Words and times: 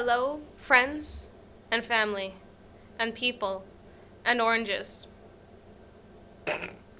hello, 0.00 0.40
friends, 0.56 1.26
and 1.70 1.84
family, 1.84 2.32
and 2.98 3.14
people, 3.14 3.66
and 4.24 4.40
oranges. 4.40 5.06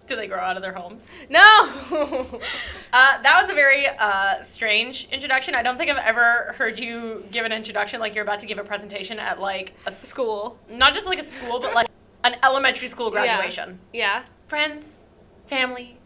Do 0.06 0.16
they 0.16 0.26
grow 0.26 0.38
out 0.38 0.56
of 0.56 0.62
their 0.62 0.74
homes? 0.74 1.06
No! 1.30 2.40
Uh, 2.92 3.22
that 3.22 3.40
was 3.40 3.48
a 3.48 3.54
very 3.54 3.86
uh, 3.86 4.42
strange 4.42 5.06
introduction. 5.12 5.54
I 5.54 5.62
don't 5.62 5.78
think 5.78 5.92
I've 5.92 6.04
ever 6.04 6.56
heard 6.58 6.76
you 6.76 7.24
give 7.30 7.46
an 7.46 7.52
introduction 7.52 8.00
like 8.00 8.16
you're 8.16 8.24
about 8.24 8.40
to 8.40 8.46
give 8.48 8.58
a 8.58 8.64
presentation 8.64 9.20
at 9.20 9.40
like 9.40 9.74
a 9.86 9.92
School. 9.92 10.58
not 10.68 10.92
just 10.92 11.06
like 11.06 11.20
a 11.20 11.22
school, 11.22 11.60
but 11.60 11.72
like 11.72 11.86
an 12.24 12.34
elementary 12.42 12.88
school 12.88 13.12
graduation. 13.12 13.78
Yeah. 13.92 14.24
Friends, 14.48 15.06
family, 15.46 15.98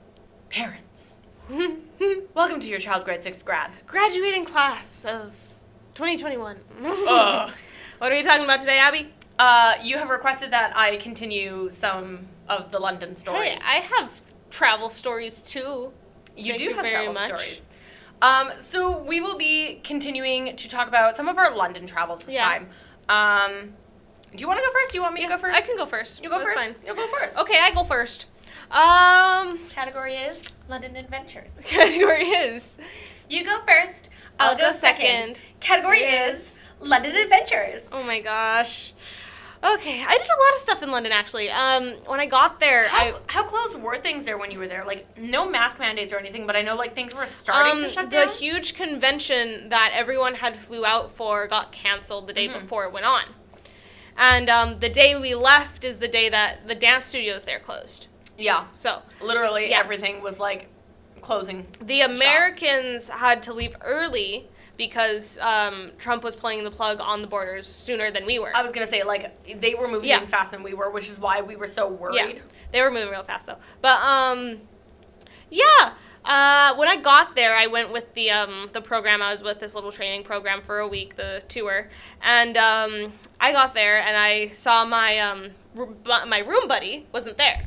parents. 0.51 1.23
Welcome 2.35 2.61
to 2.61 2.69
your 2.69 2.81
child's 2.81 3.07
grade 3.07 3.23
six 3.23 3.43
grad. 3.43 3.71
Graduating 3.87 4.45
class 4.45 5.07
of 5.07 5.33
2021. 5.95 6.57
Ugh. 6.85 7.51
What 7.99 8.11
are 8.13 8.17
we 8.17 8.23
talking 8.23 8.45
about 8.45 8.59
today, 8.59 8.79
Abby? 8.79 9.09
Uh, 9.39 9.75
you 9.83 9.97
have 9.99 10.11
requested 10.11 10.51
that 10.51 10.77
I 10.77 10.97
continue 10.97 11.71
some 11.71 12.27
of 12.49 12.71
the 12.73 12.79
London 12.81 13.15
stories. 13.17 13.63
Hey, 13.63 13.79
I 13.79 13.81
have 13.99 14.21
travel 14.51 14.91
stories 14.91 15.41
too. 15.41 15.93
You 16.37 16.45
Thank 16.53 16.59
do 16.59 16.65
you 16.65 16.75
have 16.75 16.83
very 16.85 17.05
travel 17.05 17.15
much. 17.15 17.27
stories. 17.29 17.61
Um, 18.21 18.51
so 18.59 18.99
we 18.99 19.21
will 19.21 19.39
be 19.39 19.81
continuing 19.85 20.57
to 20.57 20.69
talk 20.69 20.89
about 20.89 21.15
some 21.15 21.29
of 21.29 21.39
our 21.39 21.55
London 21.55 21.87
travels 21.87 22.25
this 22.25 22.35
Yeah. 22.35 22.45
time. 22.49 22.69
Um, 23.09 23.75
do 24.35 24.41
you 24.43 24.49
want 24.49 24.59
to 24.59 24.67
go 24.67 24.73
first? 24.73 24.91
Do 24.91 24.99
you 24.99 25.03
want 25.03 25.15
me 25.15 25.23
to 25.23 25.29
go 25.29 25.39
first? 25.39 25.57
I 25.57 25.61
can 25.61 25.77
go 25.77 25.87
first. 25.87 26.23
You 26.23 26.29
go 26.29 26.39
That's 26.39 26.51
first. 26.53 26.59
Fine. 26.59 26.75
You 26.85 26.95
go 26.97 27.07
first. 27.07 27.37
Okay, 27.37 27.59
I 27.63 27.71
go 27.73 27.85
first. 27.85 28.27
Um, 28.73 29.61
Category 29.71 30.17
is 30.17 30.43
London 30.69 30.97
Adventures. 30.97 31.53
category 31.65 32.25
is 32.25 32.77
You 33.31 33.45
go 33.45 33.61
first. 33.67 34.11
I'll, 34.39 34.51
I'll 34.51 34.57
go, 34.57 34.71
go 34.71 34.73
second. 34.73 35.27
second. 35.27 35.37
Category 35.61 36.01
is 36.01 36.59
London 36.81 37.15
Adventures. 37.17 37.83
Oh 37.93 38.03
my 38.03 38.21
gosh. 38.21 38.93
Okay, 39.63 40.05
I 40.07 40.19
did 40.19 40.27
a 40.27 40.41
lot 40.45 40.53
of 40.53 40.59
stuff 40.59 40.83
in 40.83 40.91
London 40.91 41.11
actually. 41.11 41.49
Um, 41.51 41.95
when 42.05 42.21
I 42.21 42.27
got 42.27 42.61
there, 42.61 42.87
How, 42.89 42.99
I 43.03 43.15
how 43.29 43.45
close 43.45 43.75
were 43.75 43.97
things 43.97 44.27
there 44.27 44.37
when 44.37 44.51
you 44.51 44.59
were 44.59 44.69
there? 44.69 44.85
Like 44.85 45.17
no 45.17 45.49
mask 45.49 45.79
mandates 45.79 46.13
or 46.13 46.19
anything, 46.19 46.47
but 46.47 46.55
I 46.55 46.61
know 46.61 46.77
like 46.77 46.95
things 46.95 47.15
were 47.15 47.25
starting 47.25 47.79
to 47.79 47.85
um, 47.87 47.91
shut 47.91 48.11
the 48.11 48.17
down. 48.17 48.27
The 48.27 48.33
huge 48.35 48.75
convention 48.75 49.71
that 49.71 49.93
everyone 49.95 50.35
had 50.35 50.55
flew 50.57 50.85
out 50.85 51.13
for 51.17 51.47
got 51.47 51.73
canceled 51.73 52.27
the 52.27 52.35
day 52.35 52.47
Mhm. 52.47 52.61
before 52.61 52.85
it 52.85 52.93
went 52.93 53.07
on. 53.07 53.23
And 54.19 54.51
um, 54.51 54.79
the 54.81 54.91
day 54.91 55.19
we 55.19 55.35
left 55.35 55.83
is 55.83 55.99
the 55.99 56.09
day 56.09 56.29
that 56.29 56.69
the 56.69 56.75
dance 56.75 57.07
studios 57.07 57.45
there 57.45 57.59
closed. 57.59 58.09
yeah, 58.37 58.67
So 58.73 59.01
literally 59.23 59.71
Yeah. 59.71 59.79
everything 59.81 60.21
was 60.21 60.39
like 60.39 60.67
closing. 61.25 61.67
the 61.81 62.03
Americans 62.03 63.09
had 63.09 63.43
to 63.45 63.53
leave 63.53 63.75
early 63.81 64.49
because 64.77 65.39
um, 65.39 65.93
Trump 65.99 66.25
was 66.25 66.35
playing 66.35 66.65
the 66.65 66.71
plug 66.71 67.01
on 67.01 67.21
the 67.23 67.29
borders 67.29 67.67
sooner 67.67 68.11
than 68.11 68.27
we 68.27 68.39
were. 68.39 68.55
I 68.57 68.63
was 68.63 68.73
gonna 68.73 68.87
say 68.87 69.03
like 69.05 69.61
they 69.61 69.75
were 69.75 69.89
moving 69.89 70.09
Yeah. 70.09 70.21
in 70.21 70.27
faster 70.27 70.57
than 70.57 70.65
we 70.65 70.75
were, 70.75 70.91
which 70.91 71.09
is 71.09 71.19
why 71.19 71.41
we 71.43 71.57
were 71.57 71.67
so 71.67 71.89
worried. 71.89 72.37
Yeah, 72.37 72.43
they 72.73 72.83
were 72.83 72.91
moving 72.91 73.11
real 73.11 73.23
fast 73.23 73.47
though. 73.47 73.59
But 73.81 74.01
um, 74.03 74.61
yeah. 75.51 75.95
Uh, 76.25 76.75
when 76.77 76.89
I 76.89 76.97
got 76.97 77.37
there, 77.37 77.55
I 77.55 77.67
went 77.67 77.93
with 77.93 78.15
the 78.15 78.31
um, 78.31 78.71
the 78.73 78.81
program 78.81 79.21
I 79.21 79.31
was 79.31 79.43
with, 79.43 79.61
this 79.61 79.75
little 79.75 79.93
training 79.93 80.25
program 80.25 80.63
for 80.63 80.79
a 80.79 80.89
week, 80.89 81.17
the 81.17 81.43
tour, 81.49 81.91
and 82.23 82.57
um, 82.57 83.13
I 83.39 83.53
got 83.53 83.75
there 83.75 84.01
and 84.01 84.17
I 84.17 84.49
saw 84.49 84.87
my 84.87 85.19
um, 85.19 85.51
my 85.75 86.39
room 86.39 86.67
buddy 86.67 87.07
wasn't 87.13 87.37
there. 87.37 87.67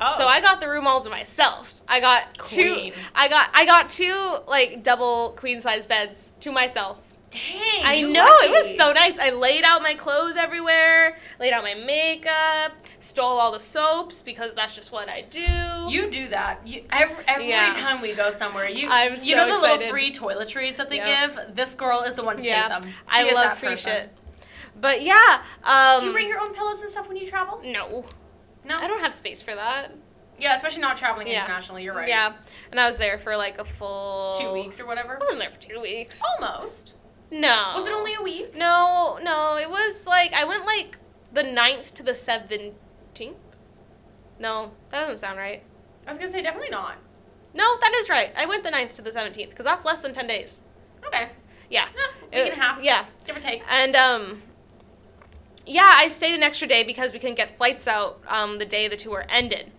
Oh. 0.00 0.14
So 0.16 0.26
I 0.26 0.40
got 0.40 0.60
the 0.60 0.68
room 0.68 0.86
all 0.86 1.00
to 1.02 1.10
myself. 1.10 1.74
I 1.88 2.00
got 2.00 2.38
Queen. 2.38 2.92
two. 2.92 2.98
I 3.14 3.28
got 3.28 3.50
I 3.52 3.64
got 3.66 3.88
two 3.88 4.36
like 4.48 4.82
double 4.82 5.30
queen 5.36 5.60
size 5.60 5.86
beds 5.86 6.32
to 6.40 6.50
myself. 6.52 6.98
dang. 7.30 7.84
I 7.84 8.00
know 8.02 8.26
it 8.40 8.50
was 8.50 8.76
so 8.76 8.92
nice. 8.92 9.18
I 9.18 9.30
laid 9.30 9.62
out 9.64 9.82
my 9.82 9.94
clothes 9.94 10.36
everywhere, 10.36 11.16
laid 11.38 11.52
out 11.52 11.62
my 11.62 11.74
makeup, 11.74 12.72
stole 12.98 13.38
all 13.38 13.52
the 13.52 13.60
soaps 13.60 14.20
because 14.20 14.52
that's 14.54 14.74
just 14.74 14.90
what 14.90 15.08
I 15.08 15.22
do. 15.22 15.40
You 15.88 16.10
do 16.10 16.28
that. 16.28 16.66
You, 16.66 16.82
every 16.90 17.24
every 17.28 17.48
Yeah. 17.48 17.70
time 17.72 18.00
we 18.00 18.14
go 18.14 18.30
somewhere, 18.30 18.68
you 18.68 18.88
I'm 18.90 19.12
you 19.12 19.18
so 19.18 19.36
know 19.36 19.46
the 19.54 19.60
little 19.60 19.90
free 19.90 20.12
toiletries 20.12 20.76
that 20.76 20.88
they 20.90 20.96
Yeah. 20.96 21.26
give. 21.28 21.54
This 21.54 21.74
girl 21.74 22.00
is 22.02 22.14
the 22.14 22.24
one 22.24 22.36
to 22.38 22.42
yeah, 22.42 22.62
take 22.62 22.68
them. 22.82 22.84
She 23.12 23.28
I 23.28 23.32
love 23.32 23.58
free 23.58 23.68
person. 23.70 23.92
shit. 23.92 24.16
But 24.80 25.02
yeah, 25.02 25.42
um, 25.64 26.00
Do 26.00 26.06
you 26.06 26.12
bring 26.12 26.28
your 26.28 26.40
own 26.40 26.54
pillows 26.54 26.80
and 26.80 26.88
stuff 26.88 27.06
when 27.08 27.16
you 27.16 27.26
travel? 27.28 27.60
no, 27.64 28.04
No. 28.64 28.78
I 28.78 28.86
don't 28.86 29.00
have 29.00 29.14
space 29.14 29.40
for 29.42 29.54
that. 29.54 29.92
Yeah, 30.38 30.54
especially 30.56 30.80
not 30.82 30.96
traveling 30.96 31.26
Yeah. 31.28 31.42
internationally. 31.44 31.82
You're 31.84 31.94
right. 31.94 32.08
Yeah, 32.08 32.32
and 32.70 32.80
I 32.80 32.86
was 32.86 32.96
there 32.98 33.18
for 33.18 33.36
like 33.36 33.58
a 33.58 33.64
full 33.64 34.36
Two 34.40 34.52
weeks 34.52 34.80
or 34.80 34.86
whatever. 34.86 35.16
I 35.16 35.18
wasn't 35.18 35.40
there 35.40 35.50
for 35.50 35.60
two 35.60 35.80
weeks. 35.80 36.20
Almost. 36.40 36.94
No. 37.30 37.74
Was 37.76 37.86
it 37.86 37.92
only 37.92 38.14
a 38.14 38.22
week? 38.22 38.54
No, 38.56 39.18
no. 39.22 39.56
It 39.56 39.68
was 39.70 40.06
like 40.06 40.32
I 40.34 40.44
went 40.44 40.64
like 40.66 40.98
the 41.32 41.42
9th 41.42 41.92
to 41.94 42.02
the 42.02 42.14
seventeenth. 42.14 43.36
No, 44.38 44.72
that 44.88 45.00
doesn't 45.00 45.18
sound 45.18 45.38
right. 45.38 45.62
I 46.06 46.10
was 46.10 46.18
gonna 46.18 46.30
say 46.30 46.42
definitely 46.42 46.70
not. 46.70 46.96
No, 47.54 47.76
that 47.80 47.92
is 47.96 48.08
right. 48.08 48.32
I 48.36 48.46
went 48.46 48.62
the 48.62 48.70
9th 48.70 48.94
to 48.96 49.02
the 49.02 49.10
17th 49.10 49.50
because 49.50 49.66
that's 49.66 49.84
less 49.84 50.00
than 50.00 50.12
10 50.14 50.26
days. 50.26 50.62
Okay. 51.06 51.28
Yeah. 51.68 51.86
Yeah, 51.94 52.42
week 52.42 52.52
and 52.52 52.60
a 52.60 52.64
half. 52.64 52.82
Yeah. 52.82 53.04
Give 53.24 53.36
or 53.36 53.40
take. 53.40 53.62
And 53.68 53.94
um 53.94 54.42
yeah, 55.66 55.92
I 55.96 56.08
stayed 56.08 56.34
an 56.34 56.42
extra 56.42 56.66
day 56.66 56.82
because 56.84 57.12
we 57.12 57.18
couldn't 57.18 57.36
get 57.36 57.56
flights 57.56 57.86
out 57.86 58.20
um, 58.28 58.58
the 58.58 58.64
day 58.64 58.88
the 58.88 58.96
tour 58.96 59.24
ended. 59.28 59.70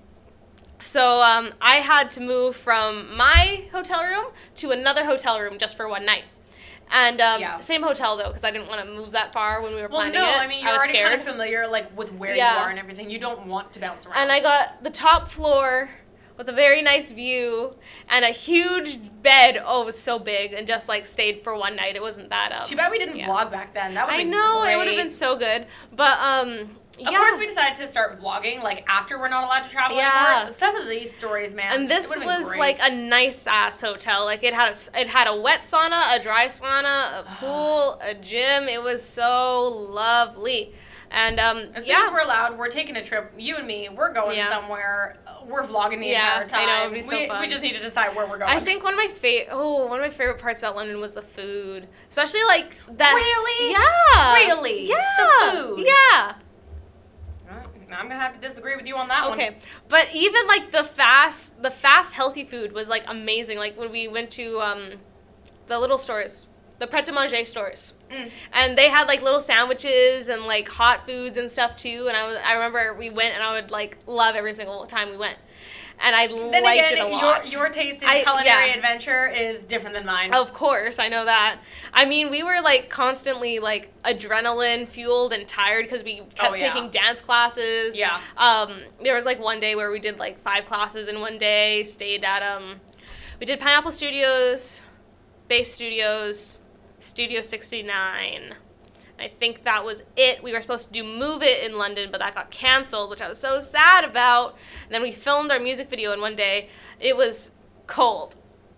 So 0.79 1.21
um, 1.21 1.53
I 1.61 1.75
had 1.75 2.09
to 2.11 2.21
move 2.21 2.55
from 2.55 3.15
my 3.15 3.65
hotel 3.71 4.03
room 4.03 4.25
to 4.57 4.71
another 4.71 5.05
hotel 5.05 5.39
room 5.39 5.57
just 5.59 5.77
for 5.77 5.87
one 5.87 6.05
night. 6.05 6.23
And 6.89 7.21
um, 7.21 7.39
Yeah. 7.39 7.59
same 7.59 7.83
hotel 7.83 8.17
though, 8.17 8.27
because 8.27 8.43
I 8.43 8.51
didn't 8.51 8.67
want 8.67 8.83
to 8.85 8.91
move 8.91 9.11
that 9.11 9.31
far 9.31 9.61
when 9.61 9.73
we 9.75 9.81
were 9.81 9.87
Well, 9.87 9.99
planning 9.99 10.13
no, 10.15 10.25
it. 10.27 10.39
I 10.39 10.47
mean 10.47 10.63
you're 10.63 10.73
was 10.73 10.79
already 10.79 10.93
scared. 10.93 11.09
kind 11.09 11.21
of 11.21 11.27
familiar 11.27 11.67
like 11.67 11.95
with 11.97 12.11
where 12.13 12.35
Yeah. 12.35 12.55
you 12.55 12.59
are 12.61 12.69
and 12.69 12.79
everything. 12.79 13.09
You 13.09 13.19
don't 13.19 13.45
want 13.47 13.71
to 13.73 13.79
bounce 13.79 14.05
around. 14.05 14.17
And 14.17 14.31
I 14.31 14.39
got 14.39 14.83
the 14.83 14.89
top 14.89 15.29
floor 15.29 15.91
with 16.41 16.49
a 16.49 16.53
very 16.57 16.81
nice 16.81 17.11
view 17.11 17.75
and 18.09 18.25
a 18.25 18.29
huge 18.29 18.99
bed. 19.21 19.61
Oh, 19.63 19.83
it 19.83 19.85
was 19.85 19.99
so 19.99 20.17
big 20.17 20.53
and 20.53 20.65
just 20.65 20.89
like 20.89 21.05
stayed 21.05 21.43
for 21.43 21.55
one 21.55 21.75
night. 21.75 21.95
It 21.95 22.01
wasn't 22.01 22.29
that 22.29 22.51
um, 22.51 22.65
Too 22.65 22.75
bad 22.75 22.89
we 22.89 22.97
didn't 22.97 23.17
yeah. 23.17 23.27
vlog 23.29 23.51
back 23.51 23.75
then. 23.75 23.93
That 23.93 24.07
would. 24.07 24.15
I 24.15 24.23
know 24.23 24.63
it 24.63 24.75
would 24.75 24.87
have 24.87 24.95
been 24.95 25.11
so 25.11 25.37
good, 25.37 25.67
but 25.95 26.17
um, 26.19 26.49
Of 26.49 26.67
yeah. 26.97 27.09
course, 27.19 27.35
we 27.37 27.45
decided 27.45 27.75
to 27.75 27.87
start 27.87 28.19
vlogging 28.19 28.63
like 28.63 28.83
after 28.89 29.19
we're 29.19 29.27
not 29.27 29.43
allowed 29.43 29.61
to 29.65 29.69
travel 29.69 29.97
Yeah. 29.97 30.37
anymore. 30.37 30.53
Some 30.57 30.75
of 30.75 30.89
these 30.89 31.13
stories, 31.13 31.53
man. 31.53 31.73
and 31.73 31.87
this 31.87 32.09
was 32.09 32.47
great. 32.47 32.59
like 32.59 32.79
a 32.81 32.89
nice 32.89 33.45
ass 33.45 33.79
hotel. 33.79 34.25
Like 34.25 34.41
it 34.43 34.55
had 34.55 34.73
a, 34.75 34.99
it 34.99 35.09
had 35.09 35.27
a 35.27 35.35
wet 35.39 35.59
sauna, 35.61 36.15
a 36.15 36.19
dry 36.19 36.47
sauna, 36.47 37.19
a 37.19 37.23
pool, 37.39 37.99
a 38.01 38.15
gym. 38.15 38.67
It 38.67 38.81
was 38.81 39.03
so 39.07 39.67
lovely. 39.67 40.73
And 41.13 41.41
um, 41.41 41.57
As 41.75 41.85
soon 41.85 41.97
yeah, 41.97 42.05
as 42.05 42.11
we're 42.13 42.21
allowed, 42.21 42.57
we're 42.57 42.69
taking 42.69 42.95
a 42.95 43.03
trip. 43.03 43.33
You 43.37 43.57
and 43.57 43.67
me, 43.67 43.89
we're 43.89 44.13
going 44.13 44.37
Yeah. 44.37 44.49
somewhere. 44.49 45.17
We're 45.47 45.63
vlogging 45.63 45.99
the 45.99 46.07
Yeah, 46.07 46.41
entire 46.43 46.61
I 46.61 46.65
time. 46.65 46.67
know, 46.67 46.81
it'd 46.83 46.93
be 46.93 47.01
so 47.01 47.17
we, 47.17 47.27
fun. 47.27 47.41
we 47.41 47.47
just 47.47 47.61
need 47.63 47.73
to 47.73 47.81
decide 47.81 48.15
where 48.15 48.25
we're 48.25 48.37
going. 48.37 48.49
I 48.51 48.59
think 48.59 48.83
one 48.83 48.93
of 48.93 48.97
my 48.97 49.07
favorite 49.07 49.49
oh 49.51 49.85
one 49.87 49.99
of 49.99 50.05
my 50.05 50.09
favorite 50.09 50.39
parts 50.39 50.61
about 50.61 50.75
London 50.75 50.99
was 50.99 51.13
the 51.13 51.21
food, 51.21 51.87
especially 52.09 52.43
like 52.43 52.77
that. 52.97 53.13
Really? 53.13 53.71
Yeah. 53.71 54.33
Really? 54.33 54.87
Yeah. 54.87 55.51
The 55.51 55.57
food? 55.57 55.87
Yeah. 55.87 56.33
I'm 57.93 58.07
gonna 58.07 58.19
have 58.19 58.39
to 58.39 58.47
disagree 58.47 58.75
with 58.75 58.87
you 58.87 58.95
on 58.95 59.09
that 59.09 59.25
one. 59.25 59.33
Okay, 59.33 59.57
but 59.89 60.07
even 60.13 60.47
like 60.47 60.71
the 60.71 60.83
fast, 60.83 61.61
the 61.61 61.69
fast 61.71 62.13
healthy 62.13 62.43
food 62.45 62.71
was 62.71 62.87
like 62.89 63.03
amazing. 63.07 63.57
Like 63.57 63.77
when 63.77 63.91
we 63.91 64.07
went 64.07 64.31
to 64.31 64.59
um, 64.61 64.91
the 65.67 65.77
little 65.77 65.97
stores, 65.97 66.47
the 66.81 66.87
pret 66.87 67.07
a 67.07 67.11
manger 67.13 67.45
stores, 67.45 67.93
Mm. 68.11 68.29
and 68.51 68.77
they 68.77 68.89
had 68.89 69.07
like 69.07 69.21
little 69.21 69.39
sandwiches 69.39 70.27
and 70.27 70.43
like 70.45 70.67
hot 70.67 71.05
foods 71.07 71.37
and 71.37 71.49
stuff 71.49 71.77
too. 71.77 72.05
And 72.09 72.17
I 72.17 72.27
was, 72.27 72.37
I 72.45 72.53
remember 72.55 72.93
we 72.93 73.09
went 73.09 73.33
and 73.35 73.41
I 73.43 73.53
would 73.53 73.71
like 73.71 73.97
love 74.07 74.35
every 74.35 74.53
single 74.53 74.85
time 74.85 75.11
we 75.11 75.17
went, 75.17 75.37
and 75.99 76.13
I 76.15 76.27
Then 76.27 76.63
liked 76.63 76.91
again, 76.91 76.97
it 76.97 76.99
a 76.99 77.07
lot. 77.15 77.49
your 77.51 77.61
your 77.65 77.69
taste 77.69 78.01
in 78.03 78.09
I- 78.09 78.23
culinary 78.23 78.67
yeah. 78.69 78.75
adventure 78.75 79.27
is 79.27 79.63
different 79.63 79.95
than 79.95 80.05
mine. 80.05 80.33
Of 80.33 80.53
course, 80.53 80.99
I 80.99 81.07
know 81.07 81.23
that. 81.23 81.59
I 81.93 82.03
mean, 82.05 82.29
we 82.31 82.41
were 82.43 82.59
like 82.61 82.89
constantly 82.89 83.59
like 83.59 83.91
adrenaline 84.03 84.87
fueled 84.87 85.31
and 85.33 85.47
tired 85.47 85.85
because 85.85 86.03
we 86.03 86.15
kept 86.35 86.41
Oh, 86.41 86.53
yeah. 86.55 86.73
taking 86.73 86.89
dance 86.89 87.21
classes. 87.21 87.97
Yeah. 87.97 88.19
Um, 88.37 88.81
there 89.03 89.15
was 89.15 89.25
like 89.25 89.39
one 89.39 89.59
day 89.59 89.75
where 89.75 89.91
we 89.91 89.99
did 89.99 90.19
like 90.19 90.41
five 90.41 90.65
classes 90.65 91.07
in 91.07 91.21
one 91.21 91.37
day. 91.37 91.83
Stayed 91.83 92.23
at 92.25 92.41
um, 92.43 92.81
we 93.39 93.45
did 93.45 93.59
Pineapple 93.59 93.91
Studios, 93.91 94.81
Base 95.47 95.73
Studios, 95.73 96.59
Studio 97.01 97.41
sixty 97.41 97.83
nine. 97.83 98.55
I 99.19 99.27
think 99.27 99.63
that 99.65 99.83
was 99.85 100.01
it. 100.15 100.41
We 100.41 100.51
were 100.51 100.61
supposed 100.61 100.87
to 100.87 100.93
do 100.93 101.03
Move 101.03 101.43
It 101.43 101.63
in 101.63 101.77
London, 101.77 102.09
but 102.11 102.21
that 102.21 102.33
got 102.33 102.49
canceled, 102.49 103.09
which 103.11 103.21
I 103.21 103.27
was 103.27 103.37
so 103.37 103.59
sad 103.59 104.03
about. 104.03 104.55
And 104.85 104.93
then 104.95 105.03
we 105.03 105.11
filmed 105.11 105.51
our 105.51 105.59
music 105.59 105.89
video 105.89 106.11
and 106.11 106.21
one 106.21 106.35
day. 106.35 106.69
It 106.99 107.15
was 107.15 107.51
cold. 107.85 108.35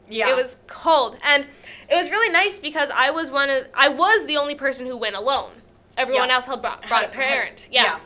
yeah. 0.09 0.29
It 0.29 0.35
was 0.35 0.57
cold, 0.67 1.17
and 1.23 1.45
it 1.89 1.95
was 1.95 2.09
really 2.09 2.29
nice 2.31 2.59
because 2.59 2.89
I 2.93 3.09
was 3.11 3.31
one 3.31 3.49
of 3.49 3.67
I 3.73 3.87
was 3.89 4.25
the 4.25 4.35
only 4.37 4.55
person 4.55 4.85
who 4.85 4.97
went 4.97 5.15
alone. 5.15 5.61
Everyone 5.95 6.27
Yeah. 6.29 6.35
else 6.35 6.45
had 6.47 6.61
brought, 6.61 6.87
brought 6.87 7.05
a 7.05 7.09
parent. 7.09 7.61
had- 7.61 7.73
Yeah. 7.73 7.99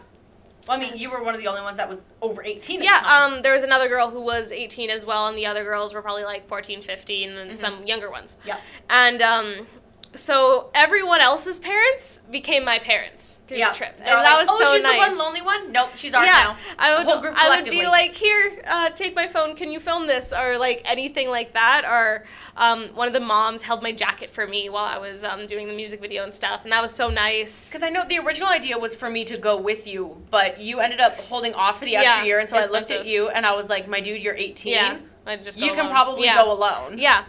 Well, 0.67 0.75
I 0.77 0.79
mean, 0.81 0.97
you 0.97 1.09
were 1.09 1.23
one 1.23 1.33
of 1.33 1.39
the 1.39 1.47
only 1.47 1.61
ones 1.61 1.77
that 1.77 1.87
was 1.87 2.05
over 2.21 2.43
18 2.43 2.81
at 2.81 2.83
Yeah, 2.85 2.99
the 2.99 3.05
time. 3.05 3.33
um, 3.35 3.41
there 3.41 3.53
was 3.53 3.63
another 3.63 3.87
girl 3.87 4.09
who 4.09 4.21
was 4.21 4.51
18 4.51 4.89
as 4.89 5.05
well, 5.05 5.25
and 5.27 5.37
the 5.37 5.45
other 5.45 5.63
girls 5.63 5.93
were 5.93 6.01
probably 6.01 6.25
like 6.25 6.45
14, 6.49 6.81
15, 6.81 7.29
and 7.37 7.51
Mm-hmm. 7.51 7.57
some 7.57 7.87
younger 7.87 8.11
ones. 8.11 8.35
yeah. 8.43 8.57
And 8.89 9.21
um, 9.21 9.67
so 10.15 10.69
everyone 10.73 11.21
else's 11.21 11.59
parents 11.59 12.21
became 12.31 12.65
my 12.65 12.79
parents 12.79 13.39
through 13.47 13.57
Yeah. 13.57 13.71
the 13.71 13.77
trip, 13.77 13.95
and 13.99 14.07
that 14.07 14.37
was 14.37 14.47
oh, 14.51 14.59
so 14.59 14.73
she's 14.73 14.83
nice. 14.83 14.93
the 14.93 14.97
one 14.97 15.17
lonely 15.17 15.41
one. 15.41 15.71
Nope, 15.71 15.91
she's 15.95 16.13
ours 16.13 16.25
yeah, 16.25 16.33
now. 16.43 16.57
I 16.77 16.97
would, 16.97 17.05
whole 17.05 17.21
group 17.21 17.33
I 17.37 17.49
would 17.55 17.69
be 17.69 17.85
like, 17.85 18.13
here, 18.13 18.61
uh, 18.67 18.89
take 18.89 19.15
my 19.15 19.27
phone. 19.27 19.55
Can 19.55 19.71
you 19.71 19.79
film 19.79 20.07
this, 20.07 20.33
or 20.33 20.57
like 20.57 20.81
anything 20.85 21.29
like 21.29 21.53
that? 21.53 21.85
Or 21.85 22.25
um, 22.57 22.87
one 22.89 23.07
of 23.07 23.13
the 23.13 23.19
moms 23.19 23.61
held 23.61 23.81
my 23.83 23.91
jacket 23.91 24.29
for 24.29 24.47
me 24.47 24.69
while 24.69 24.85
I 24.85 24.97
was 24.97 25.23
um, 25.23 25.47
doing 25.47 25.67
the 25.67 25.73
music 25.73 26.01
video 26.01 26.23
and 26.23 26.33
stuff, 26.33 26.63
and 26.63 26.71
that 26.71 26.81
was 26.81 26.93
so 26.93 27.09
nice. 27.09 27.69
Because 27.71 27.83
I 27.83 27.89
know 27.89 28.03
the 28.05 28.19
original 28.19 28.49
idea 28.49 28.77
was 28.77 28.93
for 28.95 29.09
me 29.09 29.23
to 29.25 29.37
go 29.37 29.55
with 29.57 29.87
you, 29.87 30.21
but 30.29 30.59
you 30.59 30.79
ended 30.79 30.99
up 30.99 31.15
holding 31.15 31.53
off 31.53 31.79
for 31.79 31.85
the 31.85 31.95
extra 31.95 32.17
Yeah, 32.17 32.23
year, 32.25 32.39
and 32.39 32.49
so 32.49 32.57
I 32.57 32.65
looked 32.67 32.91
at 32.91 33.05
you 33.05 33.29
and 33.29 33.45
I 33.45 33.55
was 33.55 33.67
like, 33.67 33.87
"My 33.87 34.01
dude, 34.01 34.21
you're 34.21 34.35
18. 34.35 34.73
Yeah, 34.73 34.97
I 35.25 35.37
just 35.37 35.57
You 35.57 35.69
go 35.69 35.75
can 35.75 35.89
probably 35.89 36.25
Yeah. 36.25 36.43
go 36.43 36.51
alone." 36.51 36.97
Yeah. 36.97 37.23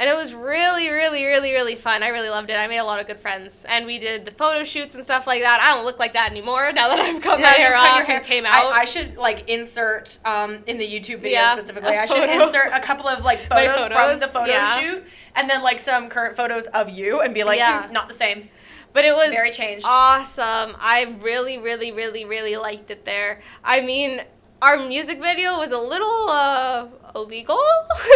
And 0.00 0.08
it 0.08 0.16
was 0.16 0.32
really, 0.32 0.88
really, 0.88 1.26
really, 1.26 1.52
really 1.52 1.76
fun. 1.76 2.02
I 2.02 2.08
really 2.08 2.30
loved 2.30 2.48
it. 2.48 2.54
I 2.54 2.66
made 2.68 2.78
a 2.78 2.84
lot 2.84 3.00
of 3.00 3.06
good 3.06 3.20
friends. 3.20 3.66
And 3.68 3.84
we 3.84 3.98
did 3.98 4.24
the 4.24 4.30
photo 4.30 4.64
shoots 4.64 4.94
and 4.94 5.04
stuff 5.04 5.26
like 5.26 5.42
that. 5.42 5.60
I 5.60 5.74
don't 5.76 5.84
look 5.84 5.98
like 5.98 6.14
that 6.14 6.30
anymore 6.30 6.72
now 6.74 6.88
that 6.88 6.98
I've 6.98 7.20
cut 7.20 7.38
my 7.38 7.42
Now 7.42 7.50
you 7.50 7.56
hair 7.58 7.76
off 7.76 8.06
hair. 8.06 8.16
and 8.16 8.24
came 8.26 8.46
I- 8.46 8.48
out. 8.48 8.72
I, 8.72 8.86
should 8.86 9.16
like 9.18 9.46
insert 9.50 10.18
um, 10.24 10.64
in 10.66 10.78
the 10.78 10.86
YouTube 10.86 11.16
video 11.20 11.32
Yeah, 11.32 11.58
specifically. 11.58 11.90
I 11.98 12.06
should 12.06 12.30
insert 12.30 12.72
a 12.72 12.80
couple 12.80 13.08
of 13.08 13.24
like 13.26 13.40
My 13.50 13.66
photos, 13.68 13.92
from 13.94 14.18
the 14.20 14.26
photo 14.26 14.50
yeah. 14.50 14.80
shoot, 14.80 15.04
and 15.36 15.50
then 15.50 15.62
like 15.62 15.78
some 15.78 16.08
current 16.08 16.34
photos 16.34 16.64
of 16.68 16.88
you, 16.88 17.20
and 17.20 17.34
be 17.34 17.44
like, 17.44 17.58
Yeah. 17.58 17.86
"Hmm, 17.86 17.92
not 17.92 18.08
the 18.08 18.14
same. 18.14 18.48
but 18.94 19.04
it 19.04 19.14
was 19.14 19.34
Very 19.34 19.50
changed. 19.52 19.84
awesome. 19.86 20.76
I 20.80 21.14
really, 21.20 21.58
really, 21.58 21.92
really, 21.92 22.24
really 22.24 22.56
liked 22.56 22.90
it 22.90 23.04
there. 23.04 23.40
I 23.62 23.82
mean, 23.82 24.22
our 24.62 24.76
music 24.78 25.20
video 25.20 25.58
was 25.58 25.72
a 25.72 25.78
little 25.78 26.28
uh, 26.28 26.86
illegal. 27.14 27.58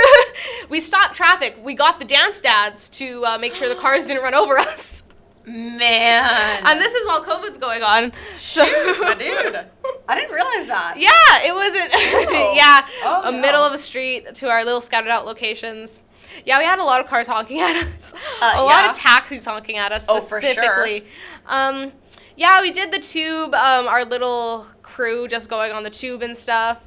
we 0.68 0.80
stopped 0.80 1.14
traffic. 1.14 1.58
We 1.62 1.74
got 1.74 1.98
the 1.98 2.04
dance 2.04 2.40
dads 2.40 2.88
to 2.90 3.24
uh, 3.24 3.38
make 3.38 3.54
sure 3.54 3.68
the 3.68 3.74
cars 3.80 4.06
didn't 4.06 4.22
run 4.22 4.34
over 4.34 4.58
us. 4.58 5.02
Man, 5.46 6.62
And 6.64 6.80
this 6.80 6.94
is 6.94 7.06
while 7.06 7.22
COVID's 7.22 7.58
going 7.58 7.82
on. 7.82 8.12
So, 8.38 8.64
Shoot, 8.64 9.00
my 9.00 9.14
dude. 9.14 9.60
I 10.08 10.14
didn't 10.18 10.32
realize 10.34 10.66
that. 10.68 10.94
Yeah, 10.96 11.46
it 11.46 11.54
wasn't. 11.54 11.90
Oh. 11.94 12.52
yeah, 12.56 12.86
Oh, 13.04 13.28
a 13.28 13.32
no. 13.32 13.40
middle 13.40 13.62
of 13.62 13.72
a 13.74 13.78
street 13.78 14.34
to 14.36 14.48
our 14.48 14.64
little 14.64 14.80
scattered 14.80 15.10
out 15.10 15.26
locations. 15.26 16.00
Yeah, 16.46 16.58
we 16.58 16.64
had 16.64 16.78
a 16.78 16.84
lot 16.84 17.00
of 17.00 17.06
cars 17.06 17.26
honking 17.26 17.60
at 17.60 17.76
us. 17.94 18.14
Uh, 18.40 18.54
a 18.56 18.62
lot 18.62 18.86
of 18.86 18.96
taxis 18.96 19.44
honking 19.44 19.76
at 19.76 19.92
us 19.92 20.04
specifically. 20.06 20.56
Oh, 20.56 20.64
for 20.64 20.96
sure. 20.98 21.02
Um, 21.46 21.92
yeah, 22.36 22.60
we 22.62 22.70
did 22.72 22.90
the 22.90 22.98
tube. 22.98 23.54
Um, 23.54 23.86
our 23.86 24.04
little 24.04 24.66
crew 24.82 25.28
just 25.28 25.48
going 25.50 25.72
on 25.72 25.82
the 25.82 25.90
tube 25.90 26.22
and 26.22 26.34
stuff. 26.36 26.82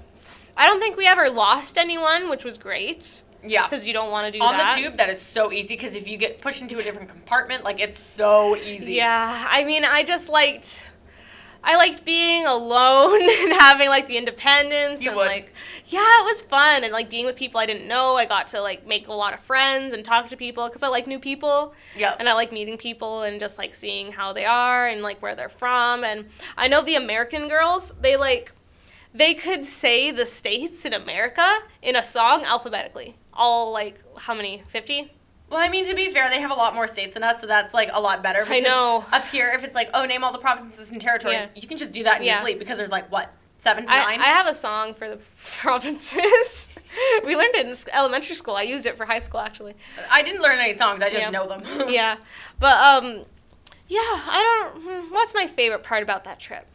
I 0.57 0.65
don't 0.65 0.79
think 0.79 0.97
we 0.97 1.05
ever 1.07 1.29
lost 1.29 1.77
anyone, 1.77 2.29
which 2.29 2.43
was 2.43 2.57
great 2.57 3.21
Yeah. 3.43 3.67
because 3.67 3.85
you 3.85 3.93
don't 3.93 4.09
want 4.11 4.25
to 4.25 4.31
do 4.31 4.39
that. 4.39 4.45
On 4.45 4.57
that. 4.57 4.75
the 4.75 4.81
tube, 4.81 4.97
that 4.97 5.09
is 5.09 5.21
so 5.21 5.51
easy 5.51 5.75
because 5.75 5.93
if 5.95 6.07
you 6.07 6.17
get 6.17 6.41
pushed 6.41 6.61
into 6.61 6.75
a 6.77 6.83
different 6.83 7.09
compartment, 7.09 7.63
like 7.63 7.79
it's 7.79 7.99
so 7.99 8.55
easy. 8.55 8.93
Yeah, 8.93 9.47
I 9.49 9.63
mean, 9.63 9.85
I 9.85 10.03
just 10.03 10.29
liked, 10.29 10.87
I 11.63 11.75
liked 11.75 12.03
being 12.05 12.45
alone 12.47 13.21
and 13.41 13.53
having 13.53 13.89
like 13.89 14.07
the 14.07 14.17
independence 14.17 15.01
You 15.03 15.09
and 15.11 15.17
would. 15.17 15.27
like, 15.27 15.53
yeah, 15.85 15.99
it 16.21 16.25
was 16.25 16.41
fun 16.41 16.83
and 16.83 16.91
like 16.91 17.09
being 17.09 17.25
with 17.25 17.35
people 17.35 17.59
I 17.61 17.65
didn't 17.67 17.87
know. 17.87 18.15
I 18.17 18.25
got 18.25 18.47
to 18.47 18.59
like 18.61 18.85
make 18.87 19.07
a 19.07 19.13
lot 19.13 19.33
of 19.33 19.39
friends 19.41 19.93
and 19.93 20.03
talk 20.03 20.27
to 20.29 20.35
people 20.37 20.67
because 20.67 20.81
I 20.83 20.87
like 20.87 21.05
new 21.07 21.19
people 21.19 21.73
Yeah. 21.95 22.15
and 22.19 22.27
I 22.27 22.33
like 22.33 22.51
meeting 22.51 22.77
people 22.77 23.21
and 23.21 23.39
just 23.39 23.57
like 23.59 23.75
seeing 23.75 24.11
how 24.11 24.33
they 24.33 24.45
are 24.45 24.87
and 24.87 25.01
like 25.03 25.21
where 25.21 25.35
they're 25.35 25.49
from. 25.49 26.03
And 26.03 26.25
I 26.57 26.67
know 26.67 26.81
the 26.81 26.95
American 26.95 27.47
girls, 27.47 27.93
they 28.01 28.17
like, 28.17 28.51
they 29.17 29.33
could 29.33 29.65
say 29.65 30.11
the 30.11 30.25
states 30.25 30.85
in 30.85 30.93
America 30.93 31.59
in 31.81 31.95
a 31.95 32.03
song 32.03 32.43
alphabetically. 32.43 33.15
All 33.33 33.71
like 33.71 34.01
how 34.17 34.33
many? 34.33 34.63
Fifty? 34.67 35.13
Well, 35.49 35.59
I 35.61 35.69
mean, 35.69 35.85
to 35.85 35.95
be 35.95 36.09
fair, 36.09 36.29
they 36.29 36.41
have 36.41 36.51
a 36.51 36.55
lot 36.55 36.75
more 36.75 36.87
states 36.89 37.13
than 37.13 37.23
us, 37.23 37.39
so 37.39 37.47
that's 37.47 37.73
like 37.73 37.89
a 37.93 38.01
lot 38.01 38.21
better. 38.21 38.43
I 38.47 38.59
know. 38.59 39.05
Up 39.13 39.25
here, 39.27 39.49
if 39.55 39.63
it's 39.63 39.75
like, 39.75 39.89
oh, 39.93 40.03
name 40.05 40.21
all 40.23 40.33
the 40.33 40.39
provinces 40.39 40.91
and 40.91 40.99
territories, 40.99 41.35
Yeah. 41.39 41.47
you 41.55 41.67
can 41.69 41.77
just 41.77 41.93
do 41.93 42.03
that 42.03 42.17
in 42.19 42.27
your 42.27 42.41
sleep 42.41 42.59
because 42.59 42.77
there's 42.77 42.89
like 42.89 43.09
what 43.11 43.31
seven 43.59 43.85
to 43.85 43.93
I, 43.93 43.97
nine. 43.97 44.21
I 44.21 44.25
have 44.25 44.45
a 44.47 44.53
song 44.53 44.93
for 44.93 45.07
the 45.07 45.19
provinces. 45.59 46.67
we 47.25 47.35
learned 47.35 47.55
it 47.55 47.65
in 47.65 47.73
elementary 47.93 48.35
school. 48.35 48.55
I 48.55 48.63
used 48.63 48.85
it 48.85 48.97
for 48.97 49.05
high 49.05 49.19
school 49.19 49.39
actually. 49.39 49.75
I 50.09 50.21
didn't 50.21 50.41
learn 50.41 50.59
any 50.59 50.73
songs. 50.73 51.01
I 51.01 51.09
just 51.09 51.21
Yeah. 51.21 51.29
know 51.29 51.47
them. 51.47 51.63
yeah, 51.89 52.17
but 52.59 52.75
um, 52.75 53.23
yeah. 53.87 53.99
I 54.01 54.69
don't. 54.73 54.81
hmm, 54.83 55.13
What's 55.13 55.33
my 55.33 55.47
favorite 55.47 55.83
part 55.83 56.03
about 56.03 56.25
that 56.25 56.39
trip? 56.39 56.65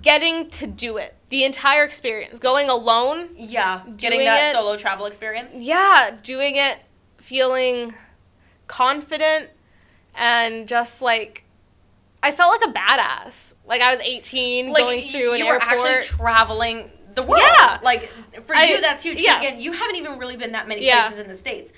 Getting 0.00 0.48
to 0.50 0.66
do 0.66 0.96
it, 0.96 1.14
the 1.28 1.44
entire 1.44 1.84
experience, 1.84 2.38
going 2.38 2.68
alone. 2.70 3.30
yeah. 3.36 3.82
Getting 3.96 4.20
that 4.20 4.50
it- 4.50 4.52
solo 4.52 4.76
travel 4.76 5.06
experience. 5.06 5.54
Yeah, 5.56 6.16
doing 6.22 6.56
it, 6.56 6.78
feeling 7.18 7.94
confident, 8.68 9.50
and 10.14 10.66
just 10.68 11.02
like. 11.02 11.44
I 12.22 12.30
felt 12.30 12.52
like 12.60 12.70
a 12.70 12.72
badass. 12.72 13.54
Like 13.66 13.82
I 13.82 13.90
was 13.90 13.98
18, 14.00 14.70
Like 14.70 14.84
going 14.84 15.08
through 15.08 15.32
an 15.32 15.38
you 15.40 15.46
were 15.46 15.54
airport. 15.54 15.72
actually 15.72 16.02
traveling 16.02 16.88
the 17.16 17.22
world. 17.26 17.42
Yeah. 17.44 17.80
Like 17.82 18.08
for 18.46 18.54
I- 18.54 18.66
you, 18.66 18.80
that's 18.80 19.02
huge. 19.02 19.20
yeah. 19.20 19.38
again, 19.38 19.60
you 19.60 19.72
haven't 19.72 19.96
even 19.96 20.18
really 20.20 20.36
been 20.36 20.52
that 20.52 20.68
many 20.68 20.86
Yeah. 20.86 21.02
places 21.08 21.18
in 21.18 21.26
the 21.28 21.34
states. 21.36 21.72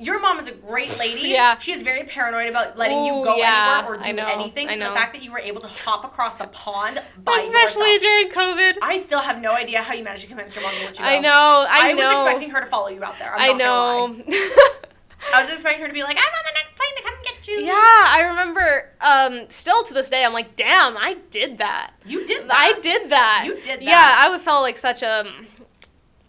Your 0.00 0.18
mom 0.18 0.38
is 0.38 0.48
a 0.48 0.52
great 0.52 0.98
lady. 0.98 1.20
Yeah. 1.30 1.58
She 1.58 1.72
is 1.72 1.82
very 1.82 2.04
paranoid 2.04 2.48
about 2.48 2.76
letting 2.76 3.04
you 3.04 3.12
go 3.22 3.36
yeah, 3.36 3.80
anywhere 3.80 4.00
or 4.00 4.02
do 4.02 4.12
know, 4.14 4.26
anything. 4.26 4.68
I 4.68 4.78
So 4.78 4.88
the 4.88 4.94
fact 4.96 5.12
that 5.14 5.22
you 5.22 5.30
were 5.30 5.38
able 5.38 5.60
to 5.60 5.68
hop 5.68 6.04
across 6.04 6.34
the 6.34 6.46
pond 6.48 7.00
by 7.22 7.32
Especially 7.38 7.92
yourself. 7.94 8.00
during 8.00 8.30
COVID. 8.30 8.78
I 8.82 9.00
still 9.00 9.20
have 9.20 9.40
no 9.40 9.52
idea 9.52 9.82
how 9.82 9.94
you 9.94 10.02
managed 10.02 10.22
to 10.22 10.28
convince 10.28 10.54
your 10.54 10.64
mom 10.64 10.72
to 10.74 10.80
let 10.86 10.98
you 10.98 11.04
go. 11.04 11.10
I 11.10 11.18
know. 11.18 11.66
I, 11.68 11.90
I, 11.90 11.92
know. 11.92 12.12
was 12.12 12.22
expecting 12.22 12.50
her 12.50 12.60
to 12.60 12.66
follow 12.66 12.88
you 12.88 13.04
out 13.04 13.18
there. 13.18 13.32
I'm 13.34 13.40
I 13.40 13.46
not 13.52 13.58
gonna 13.58 14.12
lie. 14.14 14.24
know. 14.26 14.66
I 15.34 15.42
was 15.42 15.52
expecting 15.52 15.82
her 15.82 15.88
to 15.88 15.94
be 15.94 16.02
like, 16.02 16.16
I'm 16.16 16.22
on 16.22 16.44
the 16.46 16.54
next 16.54 16.74
plane 16.76 16.96
to 16.96 17.02
come 17.02 17.14
get 17.22 17.48
you. 17.48 17.60
yeah, 17.66 17.74
I 17.74 18.24
remember. 18.30 18.90
Um, 19.00 19.50
still 19.50 19.84
to 19.84 19.94
this 19.94 20.08
day, 20.08 20.24
I'm 20.24 20.32
like, 20.32 20.56
damn, 20.56 20.96
I 20.96 21.18
did 21.30 21.58
that. 21.58 21.92
You 22.06 22.26
did 22.26 22.48
that. 22.48 22.56
I 22.56 22.80
did 22.80 23.10
that. 23.10 23.42
You 23.46 23.54
did 23.60 23.80
that. 23.80 23.82
Yeah. 23.82 24.14
I 24.16 24.30
would 24.30 24.40
felt 24.40 24.62
like 24.62 24.78
such 24.78 25.02
a. 25.02 25.30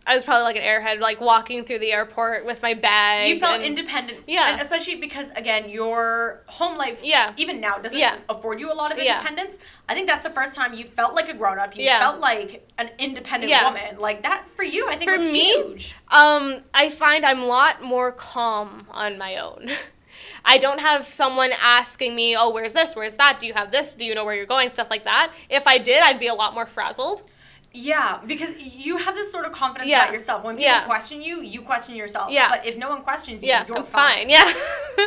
I 0.06 0.16
was 0.16 0.24
probably 0.24 0.44
like 0.46 0.56
an 0.56 0.64
airhead, 0.64 1.00
like 1.00 1.22
walking 1.22 1.64
through 1.64 1.78
the 1.80 1.92
airport 1.92 2.44
with 2.44 2.62
my 2.64 2.74
bag. 2.74 3.30
You 3.30 3.40
felt 3.40 3.58
and- 3.58 3.64
independent. 3.64 4.24
Yeah. 4.28 4.52
And 4.52 4.60
especially 4.62 4.96
because, 4.96 5.30
again, 5.36 5.70
your 5.70 6.42
home 6.48 6.76
life, 6.76 7.02
Yeah. 7.04 7.34
even 7.38 7.62
now, 7.62 7.78
doesn't 7.78 7.98
Yeah. 7.98 8.16
afford 8.28 8.60
you 8.60 8.72
a 8.72 8.74
lot 8.74 8.92
of 8.92 8.98
Yeah. 8.98 9.20
independence. 9.20 9.58
I 9.88 9.94
think 9.94 10.08
that's 10.08 10.24
the 10.24 10.32
first 10.32 10.56
time 10.56 10.74
you 10.74 10.86
felt 10.86 11.14
like 11.14 11.30
a 11.30 11.34
grown 11.36 11.60
up. 11.60 11.76
You 11.78 11.84
Yeah. 11.84 12.00
felt 12.00 12.20
like 12.20 12.68
an 12.80 12.90
independent 12.98 13.52
Yeah. 13.52 13.66
woman. 13.66 14.00
Like 14.00 14.24
that 14.24 14.44
for 14.56 14.64
you, 14.64 14.88
I 14.88 14.96
think 14.96 15.04
For 15.10 15.18
was 15.18 15.22
me, 15.22 15.52
huge. 15.54 15.96
Um, 16.10 16.64
I 16.74 16.90
find 16.90 17.24
I'm 17.24 17.42
a 17.44 17.46
lot 17.46 17.84
more 17.84 18.12
calm 18.12 18.88
on 18.90 19.20
my 19.20 19.36
own. 19.38 19.70
I 20.44 20.58
don't 20.58 20.80
have 20.80 21.14
someone 21.14 21.52
asking 21.62 22.16
me, 22.16 22.36
"Oh, 22.36 22.50
where's 22.50 22.74
this? 22.74 22.96
Where's 22.96 23.16
that? 23.16 23.40
Do 23.40 23.46
you 23.46 23.54
have 23.54 23.70
this? 23.72 23.94
Do 23.94 24.04
you 24.04 24.16
know 24.16 24.26
where 24.26 24.34
you're 24.34 24.48
going?" 24.48 24.70
Stuff 24.72 24.88
like 24.90 25.04
that. 25.04 25.32
If 25.50 25.68
I 25.68 25.78
did, 25.78 26.02
I'd 26.02 26.20
be 26.20 26.26
a 26.28 26.34
lot 26.34 26.56
more 26.56 26.66
frazzled. 26.66 27.22
Yeah, 27.74 28.20
because 28.26 28.50
you 28.60 28.98
have 28.98 29.16
this 29.16 29.32
sort 29.32 29.46
of 29.46 29.54
confidence 29.54 29.90
Yeah. 29.90 30.04
about 30.04 30.14
yourself. 30.14 30.44
When 30.44 30.56
people 30.58 30.72
Yeah. 30.72 30.84
question 30.86 31.22
you, 31.22 31.42
you 31.42 31.62
question 31.62 31.96
yourself. 31.96 32.30
Yeah. 32.30 32.50
But 32.50 32.66
if 32.66 32.78
no 32.78 32.90
one 32.90 33.02
questions 33.02 33.44
you, 33.44 33.50
Yeah, 33.50 33.66
you're 33.66 33.78
I'm 33.78 33.86
fine. 33.86 34.30
Yeah. 34.30 34.52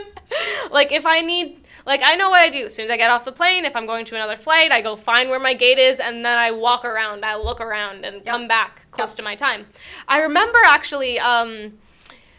like 0.70 0.90
if 0.92 1.04
I 1.04 1.20
need, 1.20 1.64
like 1.84 2.00
I 2.02 2.16
know 2.16 2.30
what 2.30 2.40
I 2.40 2.48
do. 2.48 2.64
As 2.66 2.74
soon 2.74 2.86
as 2.86 2.90
I 2.90 2.96
get 2.96 3.10
off 3.10 3.24
the 3.26 3.32
plane, 3.32 3.64
if 3.66 3.76
I'm 3.76 3.84
going 3.86 4.04
to 4.06 4.14
another 4.14 4.36
flight, 4.38 4.72
I 4.72 4.80
go 4.80 4.96
find 4.96 5.28
where 5.28 5.38
my 5.40 5.52
gate 5.54 5.78
is, 5.78 6.00
and 6.00 6.24
then 6.24 6.38
I 6.38 6.50
walk 6.52 6.84
around. 6.86 7.24
I 7.24 7.36
look 7.36 7.60
around 7.60 8.04
and 8.06 8.24
come 8.24 8.48
back 8.48 8.90
close 8.90 9.10
Yep. 9.10 9.16
to 9.18 9.22
my 9.22 9.34
time. 9.34 9.66
I 10.08 10.18
remember 10.20 10.58
actually 10.66 11.18
um, 11.20 11.74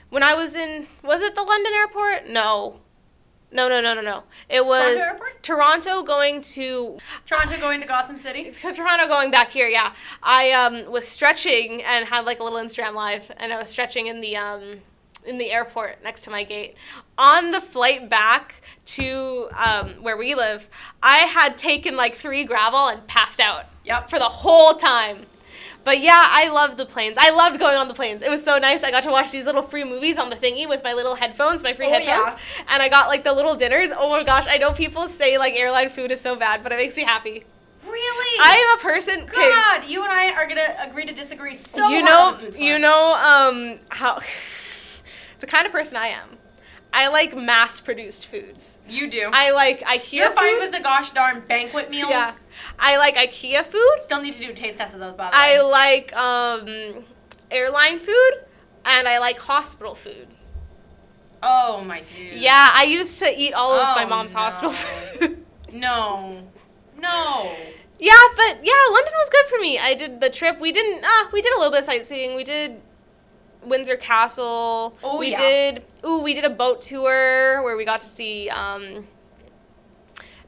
when 0.10 0.24
I 0.24 0.34
was 0.34 0.56
in, 0.56 0.88
was 1.04 1.22
it 1.22 1.36
the 1.36 1.44
London 1.44 1.72
airport? 1.76 2.28
No. 2.28 2.80
No, 3.56 3.70
no, 3.70 3.80
no, 3.80 3.94
no, 3.94 4.02
no. 4.02 4.24
It 4.50 4.66
was 4.66 4.98
airport? 4.98 5.42
Toronto 5.42 6.04
going 6.04 6.42
to 6.42 6.98
Toronto 7.26 7.58
going 7.58 7.80
to 7.80 7.88
Gotham 7.88 8.18
City. 8.18 8.52
Toronto 8.62 9.08
going 9.08 9.32
back 9.32 9.50
here, 9.52 9.70
yeah. 9.70 9.94
I 10.22 10.52
um, 10.52 10.92
was 10.92 11.08
stretching 11.08 11.82
and 11.82 12.06
had 12.06 12.26
like 12.26 12.42
a 12.42 12.44
little 12.44 12.60
Instagram 12.60 12.94
live, 12.96 13.32
and 13.38 13.54
I 13.54 13.58
was 13.58 13.70
stretching 13.70 14.08
in 14.08 14.20
the 14.20 14.36
um, 14.36 14.82
in 15.26 15.38
the 15.38 15.52
airport 15.52 16.04
next 16.04 16.24
to 16.24 16.30
my 16.30 16.44
gate. 16.44 16.76
On 17.18 17.52
the 17.52 17.62
flight 17.62 18.10
back 18.10 18.62
to 18.88 19.48
um, 19.56 19.92
where 20.04 20.18
we 20.18 20.36
live, 20.36 20.70
I 21.02 21.20
had 21.20 21.58
taken 21.58 21.96
like 21.96 22.14
three 22.14 22.46
Gravol 22.46 22.92
and 22.92 23.08
passed 23.08 23.40
out 23.40 23.68
Yep. 23.86 24.10
for 24.10 24.20
the 24.20 24.26
whole 24.30 24.74
time. 24.74 25.28
But 25.86 26.00
yeah, 26.02 26.28
I 26.32 26.50
loved 26.50 26.78
the 26.78 26.86
planes. 26.86 27.16
I 27.18 27.30
loved 27.30 27.60
going 27.60 27.78
on 27.78 27.88
the 27.88 27.94
planes. 27.94 28.22
It 28.24 28.30
was 28.30 28.44
so 28.44 28.58
nice. 28.58 28.84
I 28.84 28.90
got 28.92 29.04
to 29.04 29.12
watch 29.12 29.32
these 29.32 29.46
little 29.46 29.62
free 29.62 29.84
movies 29.84 30.18
on 30.18 30.30
the 30.32 30.36
thingy 30.36 30.68
with 30.68 30.84
my 30.84 30.94
little 30.94 31.14
headphones, 31.16 31.62
my 31.64 31.74
free 31.74 31.86
Oh, 31.86 31.92
headphones, 31.92 32.34
yeah. 32.34 32.66
and 32.70 32.82
I 32.82 32.90
got 32.90 33.08
like 33.08 33.24
the 33.24 33.32
little 33.32 33.56
dinners. 33.56 33.92
Oh 33.96 34.10
my 34.10 34.24
gosh, 34.24 34.46
I 34.50 34.58
know 34.58 34.74
people 34.74 35.08
say 35.08 35.38
like 35.38 35.54
airline 35.54 35.90
food 35.90 36.12
is 36.12 36.20
so 36.20 36.36
bad, 36.36 36.64
but 36.64 36.72
it 36.72 36.78
makes 36.78 36.98
me 36.98 37.04
happy. 37.04 37.44
Really? 37.86 38.40
I 38.42 38.56
am 38.74 38.80
a 38.80 38.82
person. 38.82 39.26
God, 39.32 39.88
you 39.88 40.04
and 40.04 40.12
I 40.12 40.32
are 40.32 40.48
gonna 40.48 40.76
agree 40.82 41.06
to 41.06 41.14
disagree 41.14 41.54
so 41.54 41.88
you 41.90 42.02
know, 42.02 42.20
on 42.20 42.34
the 42.34 42.52
food 42.52 42.60
you 42.60 42.80
know, 42.80 43.14
um, 43.14 43.80
how 43.90 44.20
the 45.40 45.48
kind 45.48 45.68
of 45.68 45.72
person 45.72 45.98
I 45.98 46.08
am. 46.08 46.38
I 46.98 47.08
like 47.10 47.36
mass-produced 47.36 48.26
foods. 48.28 48.78
You 48.88 49.10
do. 49.12 49.30
I 49.34 49.52
like 49.52 49.82
IKEA 49.82 50.14
You're 50.14 50.28
food. 50.30 50.36
fine 50.36 50.60
with 50.60 50.72
the 50.72 50.80
gosh 50.80 51.12
darn 51.12 51.42
banquet 51.46 51.90
meals. 51.90 52.10
yeah, 52.10 52.36
I 52.80 52.96
like 52.98 53.16
IKEA 53.16 53.66
food. 53.66 53.98
Still 54.00 54.22
need 54.22 54.34
to 54.36 54.40
do 54.46 54.52
a 54.52 54.54
taste 54.54 54.78
test 54.78 54.94
of 54.94 55.02
those, 55.02 55.16
by 55.16 55.30
the 55.30 55.36
I 55.36 55.58
way. 55.58 55.72
like 55.72 56.16
um, 56.16 57.04
airline 57.52 58.00
food, 58.00 58.32
and 58.86 59.08
I 59.10 59.20
like 59.20 59.38
hospital 59.40 59.94
food. 59.94 60.28
Oh 61.44 61.84
my 61.86 62.00
dude. 62.02 62.40
Yeah, 62.40 62.70
I 62.74 62.84
used 62.86 63.20
to 63.20 63.28
eat 63.40 63.54
all 63.54 63.74
of 63.74 63.96
my 63.98 64.06
Oh, 64.06 64.08
mom's 64.08 64.34
no. 64.34 64.40
hospital 64.40 64.72
food. 64.72 65.46
No. 65.74 66.42
No. 66.98 67.52
yeah, 68.00 68.12
but 68.38 68.64
yeah, 68.64 68.74
London 68.92 69.14
was 69.18 69.30
good 69.30 69.46
for 69.48 69.60
me. 69.60 69.78
I 69.78 69.94
did 69.94 70.22
the 70.22 70.30
trip. 70.30 70.62
We 70.62 70.72
didn't. 70.72 71.02
Ah, 71.04 71.30
we 71.34 71.42
did 71.42 71.54
a 71.54 71.58
little 71.58 71.72
bit 71.72 71.80
of 71.80 71.86
sightseeing. 71.86 72.34
We 72.38 72.46
did 72.46 72.80
Windsor 73.62 73.98
Castle. 73.98 74.96
Oh, 75.04 75.18
we 75.20 75.32
yeah. 75.32 75.38
did. 75.38 75.84
Ooh, 76.06 76.20
we 76.22 76.34
did 76.34 76.44
a 76.46 76.50
boat 76.50 76.82
tour 76.82 77.62
where 77.64 77.76
we 77.76 77.84
got 77.86 78.02
to 78.02 78.08
see 78.08 78.50
um, 78.50 79.08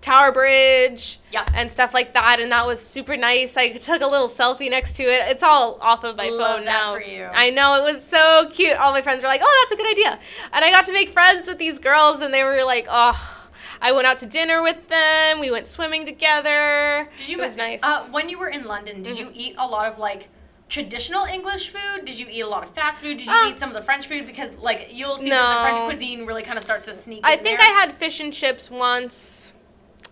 Tower 0.01 0.31
Bridge. 0.31 1.19
Yeah. 1.33 1.45
and 1.55 1.71
stuff 1.71 1.93
like 1.93 2.13
that, 2.13 2.39
and 2.39 2.51
that 2.51 2.65
was 2.65 2.79
super 2.79 3.17
nice. 3.17 3.57
I 3.57 3.69
took 3.73 4.01
a 4.01 4.07
little 4.07 4.27
selfie 4.27 4.69
next 4.69 4.95
to 4.97 5.03
it. 5.03 5.27
It's 5.29 5.43
all 5.43 5.77
off 5.81 6.03
of 6.03 6.15
my 6.15 6.29
Love 6.29 6.57
phone 6.57 6.65
that 6.65 6.71
now. 6.71 6.93
for 6.95 7.01
you. 7.01 7.23
I 7.33 7.49
know 7.49 7.73
it 7.75 7.83
was 7.83 8.03
so 8.03 8.49
cute. 8.53 8.77
All 8.77 8.91
my 8.93 9.01
friends 9.01 9.21
were 9.23 9.27
like, 9.29 9.41
"Oh, 9.43 9.65
that's 9.67 9.73
a 9.73 9.75
good 9.83 9.91
idea," 9.91 10.19
and 10.53 10.63
I 10.63 10.71
got 10.71 10.85
to 10.85 10.93
make 10.93 11.09
friends 11.09 11.47
with 11.47 11.57
these 11.57 11.79
girls, 11.79 12.21
and 12.21 12.33
they 12.33 12.43
were 12.43 12.63
like, 12.63 12.87
"Oh." 12.89 13.33
I 13.79 13.91
went 13.91 14.07
out 14.07 14.17
to 14.19 14.25
dinner 14.25 14.63
with 14.63 14.87
them. 14.87 15.39
We 15.39 15.51
went 15.51 15.67
swimming 15.67 16.03
together. 16.03 17.07
Did 17.17 17.29
you 17.29 17.37
it 17.37 17.41
was 17.41 17.55
nice. 17.55 17.83
Uh, 17.83 18.07
when 18.09 18.27
you 18.27 18.39
were 18.39 18.47
in 18.47 18.65
London, 18.65 19.03
did 19.03 19.19
you 19.19 19.27
Mhm. 19.27 19.35
eat 19.35 19.55
a 19.59 19.67
lot 19.67 19.85
of 19.91 19.99
like 19.99 20.29
traditional 20.69 21.25
English 21.25 21.69
food? 21.69 22.05
Did 22.05 22.19
you 22.19 22.27
eat 22.29 22.41
a 22.41 22.47
lot 22.47 22.63
of 22.63 22.69
fast 22.71 22.99
food? 22.99 23.17
Did 23.17 23.27
you 23.27 23.31
Uh, 23.33 23.49
eat 23.49 23.59
some 23.59 23.69
of 23.69 23.75
the 23.75 23.81
French 23.81 24.07
food? 24.07 24.25
Because 24.25 24.49
like 24.57 24.89
you'll 24.91 25.17
see 25.17 25.29
that 25.29 25.55
the 25.55 25.75
French 25.75 25.89
cuisine 25.89 26.25
really 26.25 26.43
kind 26.43 26.57
of 26.57 26.63
starts 26.63 26.85
to 26.85 26.93
sneak. 26.93 27.19
In. 27.19 27.25
I 27.25 27.33
in 27.33 27.43
think 27.43 27.59
there. 27.59 27.67
I 27.69 27.71
had 27.71 27.93
fish 27.93 28.19
and 28.19 28.33
chips 28.33 28.69
once, 28.69 29.53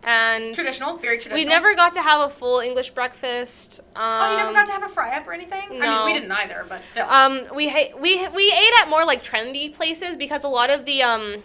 and 0.04 0.54
traditional, 0.56 0.98
very 0.98 1.18
traditional. 1.18 1.36
We 1.38 1.46
never 1.46 1.76
got 1.76 1.94
to 1.96 2.02
have 2.02 2.22
a 2.22 2.30
full 2.30 2.60
English 2.60 2.92
breakfast. 2.92 3.80
Um, 3.96 4.02
Oh, 4.04 4.32
you 4.32 4.38
never 4.38 4.54
got 4.54 4.68
to 4.68 4.72
have 4.74 4.84
a 4.84 4.90
fry 4.90 5.16
up 5.18 5.28
or 5.28 5.34
anything? 5.34 5.64
I 5.68 5.70
mean, 5.70 5.80
no. 5.82 6.06
we 6.06 6.14
didn't 6.14 6.32
either, 6.32 6.66
but 6.70 6.88
still. 6.88 7.08
Um, 7.10 7.48
we 7.54 7.70
ha- 7.70 7.94
we 8.00 8.28
we 8.30 8.52
ate 8.52 8.74
at 8.82 8.88
more 8.90 9.04
like 9.06 9.24
trendy 9.24 9.74
places 9.74 10.16
because 10.16 10.44
a 10.44 10.48
lot 10.50 10.70
of 10.70 10.86
the 10.86 11.02
um, 11.04 11.44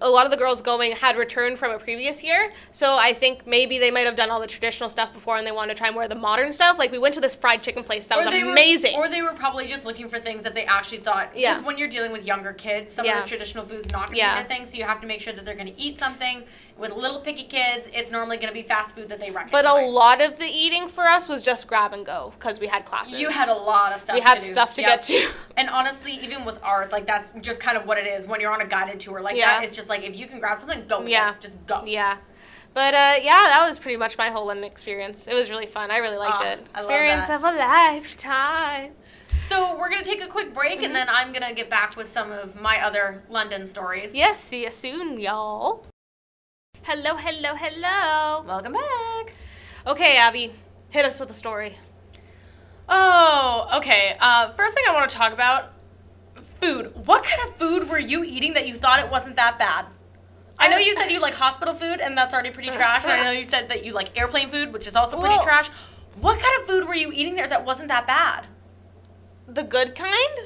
a 0.00 0.08
lot 0.08 0.24
of 0.24 0.30
the 0.30 0.36
girls 0.36 0.62
going 0.62 0.92
had 0.92 1.16
returned 1.16 1.58
from 1.58 1.72
a 1.72 1.78
previous 1.78 2.22
year. 2.22 2.52
So 2.70 2.96
I 2.96 3.12
think 3.12 3.46
maybe 3.46 3.78
they 3.78 3.90
might 3.90 4.06
have 4.06 4.14
done 4.14 4.30
all 4.30 4.40
the 4.40 4.46
traditional 4.46 4.88
stuff 4.88 5.12
before 5.12 5.36
and 5.36 5.46
they 5.46 5.50
wanted 5.52 5.74
to 5.74 5.78
try 5.78 5.90
more 5.90 6.04
of 6.04 6.08
the 6.08 6.14
modern 6.14 6.52
stuff. 6.52 6.78
Like 6.78 6.92
we 6.92 6.98
went 6.98 7.14
to 7.14 7.20
this 7.20 7.34
fried 7.34 7.62
chicken 7.62 7.82
place 7.82 8.06
that 8.06 8.16
was 8.18 8.26
they 8.26 8.44
were- 8.44 8.50
amazing. 8.52 8.94
or 8.94 9.08
they 9.08 9.22
were 9.22 9.32
probably 9.32 9.66
just 9.66 9.84
looking 9.84 10.08
for 10.08 10.20
things 10.20 10.42
that 10.44 10.54
they 10.54 10.64
actually 10.66 10.98
thought. 10.98 11.30
Because 11.34 11.40
Yeah. 11.42 11.60
when 11.60 11.78
you're 11.78 11.88
dealing 11.88 12.12
with 12.12 12.24
younger 12.26 12.52
kids, 12.52 12.92
some 12.92 13.04
Yeah. 13.04 13.18
of 13.18 13.24
the 13.24 13.28
traditional 13.28 13.64
food's 13.64 13.90
not 13.90 14.06
going 14.06 14.12
to 14.14 14.18
Yeah. 14.18 14.34
be 14.42 14.48
their 14.48 14.56
thing, 14.56 14.66
so 14.66 14.76
you 14.76 14.84
have 14.84 15.00
to 15.00 15.06
make 15.06 15.20
sure 15.20 15.32
that 15.32 15.44
they're 15.44 15.54
going 15.56 15.72
to 15.74 15.80
eat 15.80 15.98
something. 15.98 16.44
With 16.78 16.92
little 16.94 17.20
picky 17.20 17.42
kids, 17.44 17.88
it's 17.92 18.12
normally 18.12 18.36
going 18.36 18.48
to 18.48 18.54
be 18.54 18.62
fast 18.62 18.94
food 18.94 19.08
that 19.08 19.18
they 19.18 19.32
recognize. 19.32 19.50
but 19.50 19.66
a 19.66 19.86
lot 19.90 20.20
of 20.22 20.38
the 20.38 20.46
eating 20.46 20.88
for 20.88 21.04
us 21.08 21.28
was 21.28 21.42
just 21.42 21.66
grab 21.66 21.92
and 21.92 22.06
go 22.06 22.32
because 22.38 22.60
we 22.60 22.68
had 22.68 22.84
classes. 22.84 23.18
You 23.20 23.30
had 23.30 23.48
a 23.48 23.54
lot 23.54 23.92
of 23.92 24.00
stuff. 24.00 24.14
we 24.14 24.20
had 24.20 24.36
to 24.38 24.44
stuff 24.44 24.74
to 24.74 24.82
Yep. 24.82 24.88
get 24.90 25.02
to. 25.02 25.30
And 25.56 25.68
honestly, 25.68 26.12
even 26.22 26.44
with 26.44 26.62
ours, 26.62 26.92
like 26.92 27.04
that's 27.04 27.32
just 27.40 27.60
kind 27.60 27.76
of 27.76 27.84
what 27.84 27.98
it 27.98 28.06
is. 28.06 28.26
When 28.28 28.40
you're 28.40 28.52
on 28.52 28.60
a 28.60 28.66
guided 28.66 29.00
tour 29.00 29.20
like 29.20 29.34
Yeah. 29.34 29.58
that, 29.58 29.64
it's 29.64 29.74
just 29.74 29.88
like 29.88 30.04
if 30.04 30.14
you 30.16 30.26
can 30.28 30.38
grab 30.38 30.56
something, 30.58 30.86
go. 30.86 31.02
Yeah. 31.02 31.32
it. 31.34 31.40
Just 31.40 31.66
go. 31.66 31.82
Yeah. 31.84 32.18
But 32.74 32.94
uh, 32.94 33.14
yeah, 33.24 33.42
that 33.48 33.66
was 33.66 33.78
pretty 33.80 33.96
much 33.96 34.16
my 34.16 34.30
whole 34.30 34.46
London 34.46 34.64
experience. 34.64 35.26
It 35.26 35.34
was 35.34 35.50
really 35.50 35.66
fun. 35.66 35.90
I 35.90 35.96
really 35.96 36.16
liked 36.18 36.42
Ah, 36.42 36.50
it. 36.52 36.66
Experience 36.76 37.28
of 37.28 37.42
a 37.42 37.50
lifetime. 37.50 38.92
So 39.48 39.76
we're 39.78 39.88
gonna 39.88 40.04
take 40.04 40.22
a 40.22 40.26
quick 40.28 40.54
break, 40.54 40.76
Mm-hmm. 40.76 40.84
and 40.84 40.94
then 40.94 41.08
I'm 41.08 41.32
gonna 41.32 41.54
get 41.54 41.70
back 41.70 41.96
with 41.96 42.12
some 42.12 42.30
of 42.30 42.60
my 42.60 42.80
other 42.84 43.24
London 43.28 43.66
stories. 43.66 44.14
Yes, 44.14 44.38
see 44.38 44.62
you 44.64 44.70
soon, 44.70 45.18
y'all. 45.18 45.86
Hello, 46.90 47.16
hello, 47.16 47.50
hello. 47.54 48.44
Welcome 48.46 48.72
back. 48.72 49.34
Okay, 49.86 50.16
Abby, 50.16 50.54
hit 50.88 51.04
us 51.04 51.20
with 51.20 51.28
a 51.28 51.34
story. 51.34 51.76
Oh, 52.88 53.68
okay. 53.74 54.16
Uh, 54.18 54.54
first 54.54 54.74
thing 54.74 54.84
I 54.88 54.94
want 54.94 55.10
to 55.10 55.14
talk 55.14 55.34
about 55.34 55.74
food. 56.62 56.94
What 57.04 57.24
kind 57.24 57.46
of 57.46 57.56
food 57.56 57.90
were 57.90 57.98
you 57.98 58.24
eating 58.24 58.54
that 58.54 58.66
you 58.66 58.74
thought 58.74 59.00
it 59.00 59.10
wasn't 59.10 59.36
that 59.36 59.58
bad? 59.58 59.84
I 60.58 60.68
know 60.70 60.78
you 60.78 60.94
said 60.94 61.10
you 61.10 61.20
like 61.20 61.34
hospital 61.34 61.74
food, 61.74 62.00
and 62.00 62.16
that's 62.16 62.32
already 62.32 62.52
pretty 62.52 62.70
trash. 62.70 63.04
And 63.04 63.12
I 63.12 63.22
know 63.22 63.32
you 63.32 63.44
said 63.44 63.68
that 63.68 63.84
you 63.84 63.92
like 63.92 64.18
airplane 64.18 64.50
food, 64.50 64.72
which 64.72 64.86
is 64.86 64.96
also 64.96 65.20
pretty 65.20 65.34
Well- 65.34 65.44
trash. 65.44 65.68
What 66.18 66.40
kind 66.40 66.62
of 66.62 66.66
food 66.66 66.88
were 66.88 66.94
you 66.94 67.12
eating 67.12 67.34
there 67.34 67.48
that 67.48 67.66
wasn't 67.66 67.88
that 67.88 68.06
bad? 68.06 68.46
The 69.46 69.62
good 69.62 69.94
kind? 69.94 70.38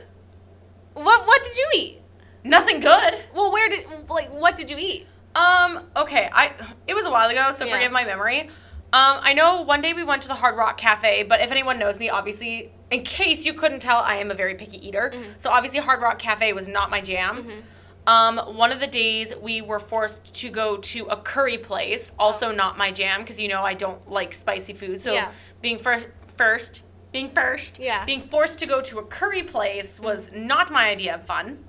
What 0.95 1.25
What 1.25 1.45
did 1.45 1.57
you 1.57 1.69
eat? 1.73 2.03
Nothing 2.43 2.81
good. 2.81 3.27
Well, 3.33 3.53
where 3.53 3.69
did 3.69 3.87
like 4.09 4.29
what 4.33 4.57
did 4.57 4.69
you 4.71 4.77
eat? 4.77 5.07
Um, 5.35 5.81
okay, 5.97 6.29
I 6.33 6.53
it 6.87 6.95
was 6.95 7.07
a 7.07 7.11
while 7.11 7.29
ago, 7.31 7.53
so 7.57 7.65
Yeah. 7.65 7.75
forgive 7.75 7.93
my 7.93 8.05
memory. 8.05 8.51
Um, 8.95 9.21
I 9.23 9.33
know 9.33 9.63
one 9.63 9.81
day 9.81 9.95
we 9.95 10.05
went 10.05 10.21
to 10.23 10.29
the 10.29 10.35
Hard 10.35 10.57
Rock 10.57 10.77
Cafe, 10.77 11.23
but 11.23 11.41
if 11.41 11.51
anyone 11.51 11.79
knows 11.79 11.99
me, 11.99 12.11
obviously, 12.11 12.71
in 12.91 13.03
case 13.05 13.47
you 13.47 13.55
couldn't 13.55 13.81
tell, 13.81 13.99
I 13.99 14.17
am 14.17 14.31
a 14.31 14.35
very 14.35 14.55
picky 14.55 14.87
eater. 14.87 15.11
Mm-hmm. 15.15 15.33
So 15.39 15.49
obviously, 15.51 15.81
Hard 15.81 16.03
Rock 16.03 16.19
Cafe 16.19 16.53
was 16.53 16.69
not 16.69 16.91
my 16.91 17.01
jam. 17.01 17.63
Um, 18.07 18.37
one 18.57 18.71
of 18.73 18.81
the 18.81 18.87
days 18.87 19.33
we 19.41 19.63
were 19.63 19.81
forced 19.81 20.35
to 20.35 20.51
go 20.51 20.77
to 20.77 21.07
a 21.07 21.17
curry 21.17 21.57
place, 21.57 22.13
also 22.19 22.53
not 22.53 22.77
my 22.77 22.91
jam, 22.91 23.21
because 23.21 23.41
you 23.41 23.49
know 23.49 23.63
I 23.63 23.73
don't 23.75 24.11
like 24.11 24.35
spicy 24.35 24.75
food. 24.75 25.01
So 25.01 25.13
Yeah. 25.15 25.31
being 25.63 25.79
first, 25.79 26.09
first, 26.37 26.83
being 27.13 27.31
first, 27.31 27.79
Yeah. 27.79 27.99
Mm-hmm. 27.99 28.07
being 28.07 28.23
forced 28.23 28.59
to 28.59 28.67
go 28.67 28.83
to 28.83 28.99
a 28.99 29.05
curry 29.05 29.43
place 29.43 30.01
was 30.01 30.31
not 30.35 30.71
my 30.71 30.89
idea 30.91 31.15
of 31.15 31.25
fun. 31.27 31.65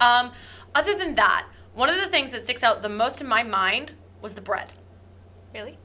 Um, 0.00 0.32
other 0.74 0.96
than 0.96 1.16
that, 1.16 1.46
one 1.74 1.88
of 1.88 1.96
the 1.96 2.08
things 2.08 2.32
that 2.32 2.44
sticks 2.44 2.62
out 2.62 2.82
the 2.82 2.88
most 2.88 3.20
in 3.20 3.26
my 3.26 3.42
mind 3.42 3.92
was 4.20 4.34
the 4.34 4.40
bread. 4.40 4.70
Really? 5.54 5.78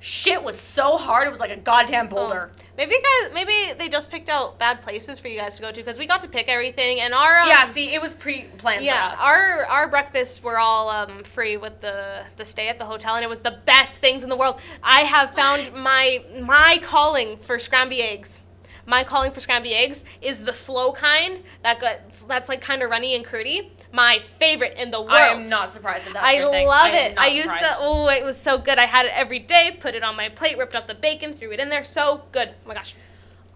Shit 0.00 0.44
was 0.44 0.60
so 0.60 0.98
hard; 0.98 1.26
it 1.26 1.30
was 1.30 1.40
like 1.40 1.50
a 1.50 1.56
goddamn 1.56 2.08
boulder. 2.08 2.50
Oh. 2.54 2.62
Maybe 2.76 2.92
guys, 2.92 3.32
maybe 3.32 3.72
they 3.78 3.88
just 3.88 4.10
picked 4.10 4.28
out 4.28 4.58
bad 4.58 4.82
places 4.82 5.18
for 5.18 5.28
you 5.28 5.38
guys 5.38 5.56
to 5.56 5.62
go 5.62 5.70
to 5.70 5.80
because 5.80 5.98
we 5.98 6.06
got 6.06 6.20
to 6.22 6.28
pick 6.28 6.48
everything 6.48 7.00
and 7.00 7.14
our 7.14 7.40
um, 7.40 7.48
yeah, 7.48 7.70
see, 7.70 7.94
it 7.94 8.02
was 8.02 8.14
pre-planned 8.14 8.84
yeah 8.84 9.10
for 9.10 9.14
us. 9.14 9.20
our 9.20 9.64
our 9.66 9.88
breakfasts 9.88 10.42
were 10.42 10.58
all 10.58 10.90
um, 10.90 11.22
free 11.22 11.56
with 11.56 11.80
the 11.80 12.24
the 12.36 12.44
stay 12.44 12.68
at 12.68 12.78
the 12.78 12.84
hotel 12.84 13.14
and 13.14 13.24
it 13.24 13.28
was 13.28 13.40
the 13.40 13.58
best 13.64 14.00
things 14.00 14.22
in 14.22 14.28
the 14.28 14.36
world. 14.36 14.60
I 14.82 15.02
have 15.02 15.30
found 15.30 15.72
my 15.72 16.24
my 16.42 16.80
calling 16.82 17.38
for 17.38 17.56
scramby 17.56 18.00
eggs. 18.00 18.40
My 18.86 19.04
calling 19.04 19.30
for 19.30 19.40
scramby 19.40 19.72
eggs 19.72 20.04
is 20.20 20.40
the 20.40 20.52
slow 20.52 20.92
kind 20.92 21.42
that 21.62 21.80
got 21.80 22.12
that's 22.28 22.48
like 22.50 22.60
kind 22.60 22.82
of 22.82 22.90
runny 22.90 23.14
and 23.14 23.24
curdy. 23.24 23.72
My 23.94 24.18
favorite 24.40 24.76
in 24.76 24.90
the 24.90 25.00
world. 25.00 25.12
I 25.12 25.28
am 25.28 25.48
not 25.48 25.70
surprised 25.70 26.04
that 26.06 26.14
that's 26.14 26.26
I 26.26 26.32
your 26.32 26.50
thing. 26.50 26.66
love 26.66 26.86
am 26.88 27.12
it. 27.12 27.18
I 27.18 27.28
used 27.28 27.48
to. 27.60 27.76
Oh, 27.78 28.08
it 28.08 28.24
was 28.24 28.36
so 28.36 28.58
good. 28.58 28.78
I 28.78 28.86
had 28.86 29.06
it 29.06 29.12
every 29.14 29.38
day. 29.38 29.76
Put 29.78 29.94
it 29.94 30.02
on 30.02 30.16
my 30.16 30.28
plate. 30.28 30.58
Ripped 30.58 30.74
up 30.74 30.88
the 30.88 30.94
bacon. 30.96 31.32
Threw 31.32 31.52
it 31.52 31.60
in 31.60 31.68
there. 31.68 31.84
So 31.84 32.22
good. 32.32 32.48
Oh 32.64 32.68
my 32.68 32.74
gosh. 32.74 32.96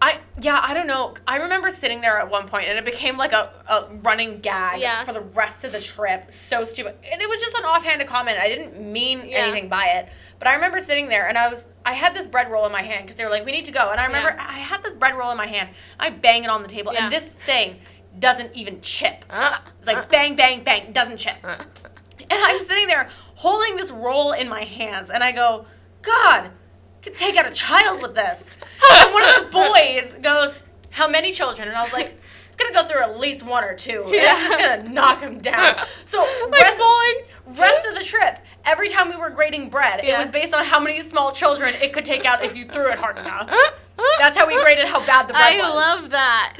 I 0.01 0.19
yeah, 0.39 0.63
I 0.65 0.73
don't 0.73 0.87
know. 0.87 1.15
I 1.27 1.35
remember 1.39 1.69
sitting 1.69 1.99
there 1.99 2.17
at 2.19 2.29
one 2.31 2.47
point, 2.47 2.69
and 2.69 2.77
it 2.79 2.85
became 2.85 3.17
like 3.17 3.33
a, 3.33 3.51
a 3.67 3.89
running 4.01 4.39
gag 4.39 4.79
Yeah. 4.79 5.03
for 5.03 5.11
the 5.11 5.19
rest 5.19 5.65
of 5.65 5.73
the 5.73 5.81
trip. 5.81 6.31
So 6.31 6.63
stupid, 6.63 6.95
and 7.11 7.21
it 7.21 7.27
was 7.27 7.41
just 7.41 7.57
an 7.57 7.65
offhanded 7.65 8.07
comment. 8.07 8.37
I 8.39 8.47
didn't 8.47 8.79
mean 8.79 9.27
Yeah. 9.27 9.39
anything 9.39 9.67
by 9.67 9.83
it, 9.95 10.07
but 10.39 10.47
I 10.47 10.53
remember 10.53 10.79
sitting 10.79 11.09
there, 11.09 11.27
and 11.27 11.37
I 11.37 11.49
was 11.49 11.67
I 11.85 11.91
had 11.95 12.13
this 12.15 12.27
bread 12.27 12.49
roll 12.49 12.65
in 12.65 12.71
my 12.71 12.81
hand 12.81 13.03
because 13.03 13.17
they 13.17 13.25
were 13.25 13.29
like, 13.29 13.45
"We 13.45 13.51
need 13.51 13.65
to 13.65 13.73
go," 13.73 13.89
and 13.89 13.99
I 13.99 14.05
remember 14.05 14.29
Yeah. 14.29 14.45
I 14.47 14.59
had 14.59 14.83
this 14.83 14.95
bread 14.95 15.15
roll 15.17 15.31
in 15.31 15.37
my 15.37 15.47
hand. 15.47 15.67
I 15.99 16.11
bang 16.11 16.45
it 16.45 16.49
on 16.49 16.61
the 16.61 16.69
table, 16.69 16.93
and 16.97 17.11
this 17.11 17.25
thing 17.45 17.81
doesn't 18.17 18.55
even 18.55 18.81
chip. 18.81 19.25
Uh, 19.29 19.57
It's 19.77 19.87
like 19.87 20.09
bang, 20.09 20.35
bang, 20.35 20.63
bang, 20.63 20.91
doesn't 20.91 21.17
chip. 21.17 21.35
And 21.43 21.67
I'm 22.31 22.63
sitting 22.63 22.87
there 22.87 23.09
holding 23.35 23.75
this 23.75 23.91
roll 23.91 24.31
in 24.33 24.49
my 24.49 24.63
hands, 24.63 25.09
and 25.09 25.23
I 25.23 25.31
go, 25.31 25.65
God, 26.01 26.51
could 27.01 27.15
take 27.15 27.35
out 27.37 27.47
a 27.47 27.51
child 27.51 28.01
with 28.01 28.15
this. 28.15 28.55
And 28.91 29.13
one 29.13 29.23
of 29.29 29.35
the 29.35 29.49
boys 29.51 30.13
goes, 30.21 30.59
How 30.91 31.07
many 31.07 31.31
children? 31.31 31.67
And 31.69 31.77
I 31.77 31.83
was 31.83 31.93
like, 31.93 32.19
It's 32.45 32.55
gonna 32.57 32.73
go 32.73 32.83
through 32.83 33.01
at 33.03 33.17
least 33.19 33.43
one 33.45 33.63
or 33.63 33.73
two. 33.75 34.03
And 34.05 34.13
It's 34.15 34.43
just 34.43 34.57
gonna 34.59 34.89
knock 34.89 35.21
him 35.21 35.39
down. 35.39 35.75
So 36.03 36.19
Like 36.49 36.61
rest, 36.61 36.79
rest 37.47 37.87
of 37.87 37.95
the 37.95 38.03
trip, 38.03 38.39
every 38.65 38.89
time 38.89 39.09
we 39.09 39.15
were 39.15 39.29
grading 39.29 39.69
bread, 39.69 40.01
it 40.03 40.17
was 40.17 40.29
based 40.29 40.53
on 40.53 40.65
how 40.65 40.79
many 40.79 41.01
small 41.01 41.31
children 41.31 41.73
it 41.75 41.93
could 41.93 42.03
take 42.05 42.25
out 42.25 42.43
if 42.43 42.55
you 42.57 42.65
threw 42.65 42.91
it 42.91 42.99
hard 42.99 43.17
enough. 43.17 43.49
That's 44.19 44.37
how 44.37 44.45
we 44.47 44.55
graded 44.61 44.85
how 44.87 45.05
bad 45.05 45.27
the 45.27 45.33
bread 45.33 45.59
I 45.59 45.59
was. 45.59 45.75
love 45.75 46.09
that. 46.11 46.57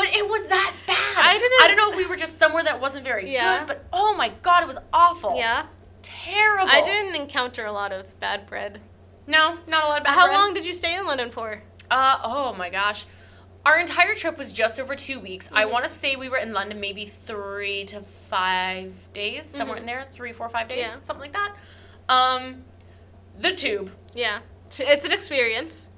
But 0.00 0.16
it 0.16 0.26
was 0.26 0.42
that 0.46 0.74
bad. 0.86 0.96
I 1.18 1.36
didn't- 1.36 1.62
I 1.62 1.66
don't 1.68 1.76
know 1.76 1.90
if 1.90 1.96
we 1.96 2.06
were 2.06 2.16
just 2.16 2.38
somewhere 2.38 2.62
that 2.64 2.80
wasn't 2.80 3.04
very 3.04 3.30
Yeah. 3.30 3.58
good, 3.58 3.66
but 3.66 3.84
oh 3.92 4.14
my 4.14 4.30
god, 4.40 4.62
it 4.62 4.66
was 4.66 4.78
awful. 4.94 5.36
yeah. 5.36 5.66
Terrible. 6.02 6.70
I 6.70 6.80
didn't 6.80 7.14
encounter 7.14 7.66
a 7.66 7.72
lot 7.72 7.92
of 7.92 8.18
bad 8.18 8.46
bread. 8.46 8.80
No, 9.26 9.58
not 9.66 9.84
a 9.84 9.88
lot 9.88 9.98
of 9.98 10.04
bad 10.04 10.10
bread. 10.12 10.14
How 10.18 10.26
bread. 10.28 10.38
long 10.38 10.54
did 10.54 10.64
you 10.64 10.72
stay 10.72 10.94
in 10.94 11.06
London 11.06 11.30
for? 11.30 11.62
Uh 11.90 12.18
oh 12.24 12.54
my 12.54 12.70
gosh. 12.70 13.04
Our 13.66 13.78
entire 13.78 14.14
trip 14.14 14.38
was 14.38 14.54
just 14.54 14.80
over 14.80 14.96
two 14.96 15.20
weeks. 15.20 15.50
I 15.52 15.64
Mhm. 15.66 15.70
want 15.70 15.84
to 15.84 15.90
say 15.90 16.16
we 16.16 16.30
were 16.30 16.38
in 16.38 16.54
London 16.54 16.80
maybe 16.80 17.04
three 17.04 17.84
to 17.86 18.00
five 18.00 19.12
days, 19.12 19.46
somewhere 19.46 19.76
Mhm. 19.76 19.80
in 19.80 19.86
there, 19.86 20.06
three, 20.14 20.32
four, 20.32 20.48
five 20.48 20.66
days, 20.68 20.78
Yeah. 20.78 20.94
something 21.02 21.20
like 21.20 21.34
that. 21.34 21.52
Um, 22.08 22.64
the 23.38 23.52
tube, 23.52 23.92
Yeah. 24.14 24.38
It's 24.78 25.04
an 25.04 25.12
experience. 25.12 25.90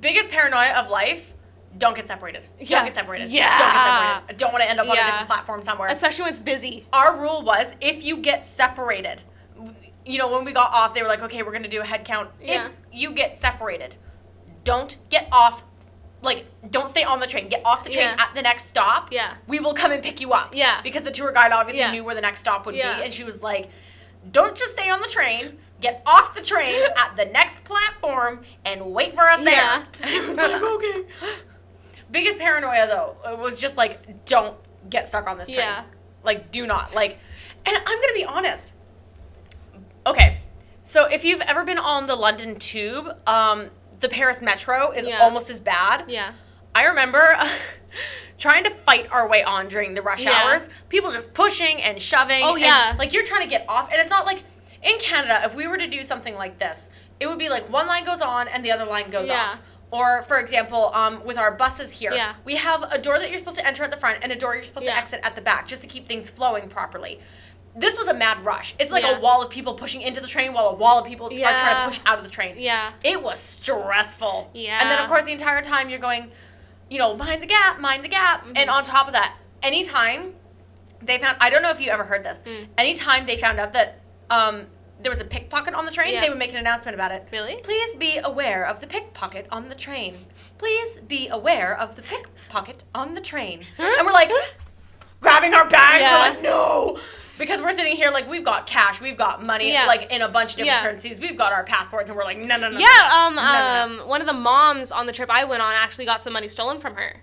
biggest 0.00 0.30
paranoia 0.30 0.72
of 0.72 0.90
life. 0.90 1.32
Don't 1.78 1.94
get 1.96 2.08
separated. 2.08 2.46
Yeah. 2.60 2.78
Don't 2.78 2.86
get 2.86 2.94
separated. 2.94 3.30
Yeah. 3.30 3.56
Don't 3.58 3.72
get 3.72 3.84
separated. 3.84 4.24
I 4.28 4.32
don't 4.36 4.52
want 4.52 4.62
to 4.64 4.70
end 4.70 4.80
up 4.80 4.86
on 4.88 4.96
a 4.96 5.04
different 5.04 5.26
platform 5.26 5.62
somewhere. 5.62 5.88
Especially 5.88 6.22
when 6.22 6.30
it's 6.30 6.38
busy. 6.40 6.86
our 6.92 7.18
rule 7.20 7.42
was 7.42 7.66
if 7.80 8.02
you 8.04 8.18
get 8.18 8.44
separated, 8.44 9.22
you 10.04 10.18
know, 10.18 10.30
when 10.32 10.44
we 10.44 10.52
got 10.52 10.72
off, 10.72 10.94
they 10.94 11.02
were 11.02 11.08
like, 11.08 11.22
okay, 11.22 11.42
we're 11.42 11.50
going 11.50 11.64
to 11.64 11.68
do 11.68 11.80
a 11.80 11.84
head 11.84 12.04
count. 12.04 12.30
Yeah. 12.40 12.66
If 12.66 12.72
you 12.92 13.12
get 13.12 13.34
separated, 13.34 13.96
don't 14.64 14.96
get 15.10 15.28
off 15.32 15.62
like 16.22 16.46
don't 16.70 16.88
stay 16.88 17.04
on 17.04 17.20
the 17.20 17.26
train. 17.26 17.48
Get 17.48 17.64
off 17.64 17.84
the 17.84 17.90
train 17.90 18.06
Yeah. 18.06 18.16
at 18.24 18.34
the 18.34 18.42
next 18.42 18.66
stop. 18.66 19.12
Yeah. 19.12 19.34
We 19.46 19.60
will 19.60 19.74
come 19.74 19.92
and 19.92 20.02
pick 20.02 20.20
you 20.20 20.32
up. 20.32 20.54
Yeah. 20.54 20.80
Because 20.82 21.02
the 21.02 21.10
tour 21.10 21.30
guide 21.32 21.52
obviously 21.52 21.80
Yeah. 21.80 21.92
knew 21.92 22.04
where 22.04 22.14
the 22.14 22.20
next 22.22 22.40
stop 22.40 22.64
would 22.66 22.74
Yeah. 22.74 22.96
be, 22.96 23.04
and 23.04 23.12
she 23.12 23.22
was 23.22 23.42
like, 23.42 23.68
"Don't 24.32 24.56
just 24.56 24.72
stay 24.72 24.88
on 24.88 25.00
the 25.02 25.08
train." 25.08 25.58
Get 25.78 26.02
off 26.06 26.34
the 26.34 26.40
train 26.42 26.82
at 26.96 27.16
the 27.16 27.26
next 27.26 27.62
platform 27.64 28.40
and 28.64 28.86
wait 28.94 29.14
for 29.14 29.28
us 29.28 29.40
there. 29.44 29.52
Yeah. 29.52 29.82
And 30.02 30.24
I 30.24 30.28
was 30.28 30.36
like, 30.38 30.62
okay. 30.62 31.04
Biggest 32.10 32.38
paranoia 32.38 32.86
though 32.86 33.16
uh, 33.24 33.36
was 33.36 33.60
just 33.60 33.76
like, 33.76 34.24
don't 34.26 34.56
get 34.88 35.08
stuck 35.08 35.26
on 35.26 35.38
this 35.38 35.48
train. 35.48 35.60
Yeah. 35.60 35.82
Like, 36.22 36.50
do 36.50 36.66
not. 36.66 36.94
Like, 36.94 37.18
and 37.64 37.76
I'm 37.76 38.00
gonna 38.00 38.14
be 38.14 38.24
honest. 38.24 38.72
Okay, 40.06 40.38
so 40.84 41.06
if 41.06 41.24
you've 41.24 41.40
ever 41.40 41.64
been 41.64 41.78
on 41.78 42.06
the 42.06 42.14
London 42.14 42.58
Tube, 42.58 43.08
um, 43.26 43.70
the 44.00 44.08
Paris 44.08 44.40
Metro 44.40 44.92
is 44.92 45.06
Yeah. 45.06 45.18
almost 45.22 45.50
as 45.50 45.60
bad. 45.60 46.04
Yeah. 46.08 46.32
I 46.74 46.84
remember 46.84 47.36
trying 48.38 48.64
to 48.64 48.70
fight 48.70 49.08
our 49.10 49.28
way 49.28 49.42
on 49.42 49.68
during 49.68 49.94
the 49.94 50.02
rush 50.02 50.24
Yeah. 50.24 50.32
hours. 50.44 50.68
People 50.88 51.10
just 51.10 51.34
pushing 51.34 51.82
and 51.82 52.00
shoving. 52.00 52.42
Oh, 52.44 52.52
and, 52.52 52.60
yeah. 52.60 52.94
like 52.98 53.12
you're 53.12 53.24
trying 53.24 53.42
to 53.42 53.48
get 53.48 53.64
off, 53.68 53.90
and 53.90 54.00
it's 54.00 54.10
not 54.10 54.26
like 54.26 54.44
in 54.82 54.98
Canada. 54.98 55.40
If 55.44 55.54
we 55.54 55.66
were 55.66 55.78
to 55.78 55.86
do 55.88 56.04
something 56.04 56.34
like 56.36 56.58
this, 56.58 56.88
it 57.18 57.26
would 57.26 57.38
be 57.38 57.48
like 57.48 57.68
one 57.70 57.86
line 57.86 58.04
goes 58.04 58.20
on 58.20 58.46
and 58.46 58.64
the 58.64 58.70
other 58.70 58.84
line 58.84 59.10
goes 59.10 59.26
Yeah. 59.28 59.52
off. 59.52 59.62
Or, 59.90 60.22
for 60.22 60.38
example, 60.38 60.90
um, 60.94 61.24
with 61.24 61.38
our 61.38 61.52
buses 61.52 61.92
here, 61.98 62.12
Yeah. 62.12 62.34
we 62.44 62.56
have 62.56 62.82
a 62.90 62.98
door 62.98 63.18
that 63.18 63.30
you're 63.30 63.38
supposed 63.38 63.56
to 63.58 63.66
enter 63.66 63.84
at 63.84 63.90
the 63.90 63.96
front 63.96 64.18
and 64.22 64.32
a 64.32 64.36
door 64.36 64.54
you're 64.54 64.64
supposed 64.64 64.84
Yeah. 64.86 64.92
to 64.92 64.98
exit 64.98 65.20
at 65.22 65.36
the 65.36 65.40
back, 65.40 65.66
just 65.68 65.80
to 65.82 65.86
keep 65.88 66.08
things 66.08 66.28
flowing 66.28 66.68
properly. 66.68 67.20
This 67.74 67.96
was 67.96 68.06
a 68.08 68.14
mad 68.14 68.44
rush. 68.44 68.74
It's 68.78 68.90
like 68.90 69.04
Yeah. 69.04 69.16
a 69.16 69.20
wall 69.20 69.42
of 69.42 69.50
people 69.50 69.74
pushing 69.74 70.00
into 70.02 70.20
the 70.20 70.26
train 70.26 70.52
while 70.54 70.66
a 70.68 70.74
wall 70.74 70.98
of 70.98 71.06
people 71.06 71.26
are 71.26 71.30
trying 71.30 71.82
to 71.82 71.88
push 71.88 72.00
out 72.06 72.18
of 72.18 72.24
the 72.24 72.30
train 72.30 72.54
Yeah. 72.58 72.92
it 73.04 73.22
was 73.22 73.38
stressful. 73.38 74.50
Yeah. 74.54 74.78
And 74.80 74.90
then 74.90 74.98
of 74.98 75.08
course 75.08 75.24
the 75.24 75.32
entire 75.32 75.62
time 75.62 75.88
you're 75.90 75.98
going, 75.98 76.32
you 76.88 76.98
know, 76.98 77.14
mind 77.16 77.42
the 77.42 77.46
gap, 77.46 77.78
mind 77.78 78.02
the 78.02 78.08
gap. 78.08 78.44
Mm-hmm. 78.44 78.56
And 78.56 78.70
on 78.70 78.82
top 78.82 79.06
of 79.06 79.12
that, 79.12 79.34
anytime 79.62 80.34
they 81.02 81.18
found 81.18 81.36
I 81.40 81.50
don't 81.50 81.62
know 81.62 81.70
if 81.70 81.80
you 81.80 81.90
ever 81.90 82.04
heard 82.04 82.24
this. 82.24 82.38
Mm. 82.46 82.68
Anytime 82.78 83.26
they 83.26 83.36
found 83.36 83.60
out 83.60 83.74
that 83.74 84.00
um, 84.30 84.66
there 85.00 85.10
was 85.10 85.20
a 85.20 85.24
pickpocket 85.24 85.74
on 85.74 85.84
the 85.84 85.92
train, 85.92 86.14
Yeah. 86.14 86.20
they 86.22 86.28
would 86.28 86.38
make 86.38 86.50
an 86.50 86.56
announcement 86.56 86.94
about 86.94 87.12
it. 87.12 87.28
Really? 87.30 87.56
Please 87.62 87.94
be 87.96 88.18
aware 88.18 88.66
of 88.66 88.80
the 88.80 88.86
pickpocket 88.86 89.46
on 89.50 89.68
the 89.68 89.74
train. 89.74 90.16
Please 90.58 91.00
be 91.00 91.28
aware 91.28 91.78
of 91.78 91.96
the 91.96 92.02
pickpocket 92.02 92.84
on 92.94 93.14
the 93.14 93.20
train. 93.20 93.66
and 93.78 94.06
we're 94.06 94.12
like 94.12 94.30
grabbing 95.20 95.54
our 95.54 95.68
bags. 95.68 96.00
Yeah. 96.00 96.12
We're 96.12 96.30
like, 96.34 96.42
no. 96.42 96.98
Because 97.38 97.60
we're 97.60 97.72
sitting 97.72 97.96
here 97.96 98.10
like 98.10 98.28
we've 98.30 98.44
got 98.44 98.66
cash, 98.66 99.00
we've 99.02 99.18
got 99.18 99.44
money, 99.44 99.70
Yeah. 99.70 99.84
like 99.86 100.10
in 100.10 100.22
a 100.22 100.28
bunch 100.28 100.52
of 100.52 100.56
different 100.58 100.82
currencies. 100.82 101.18
We've 101.20 101.36
got 101.36 101.52
our 101.52 101.64
passports, 101.64 102.08
and 102.08 102.16
we're 102.16 102.24
like, 102.24 102.38
no, 102.38 102.56
no, 102.56 102.68
no. 102.68 102.70
no, 102.70 102.78
Yeah, 102.78 103.10
um, 103.12 103.34
no, 103.34 103.42
no, 103.42 103.52
no. 103.52 104.02
um, 104.02 104.08
one 104.08 104.22
of 104.22 104.26
the 104.26 104.32
moms 104.32 104.90
on 104.90 105.04
the 105.06 105.12
trip 105.12 105.28
I 105.30 105.44
went 105.44 105.60
on 105.62 105.74
actually 105.74 106.06
got 106.06 106.22
some 106.22 106.32
money 106.32 106.48
stolen 106.48 106.80
from 106.80 106.94
her. 106.94 107.20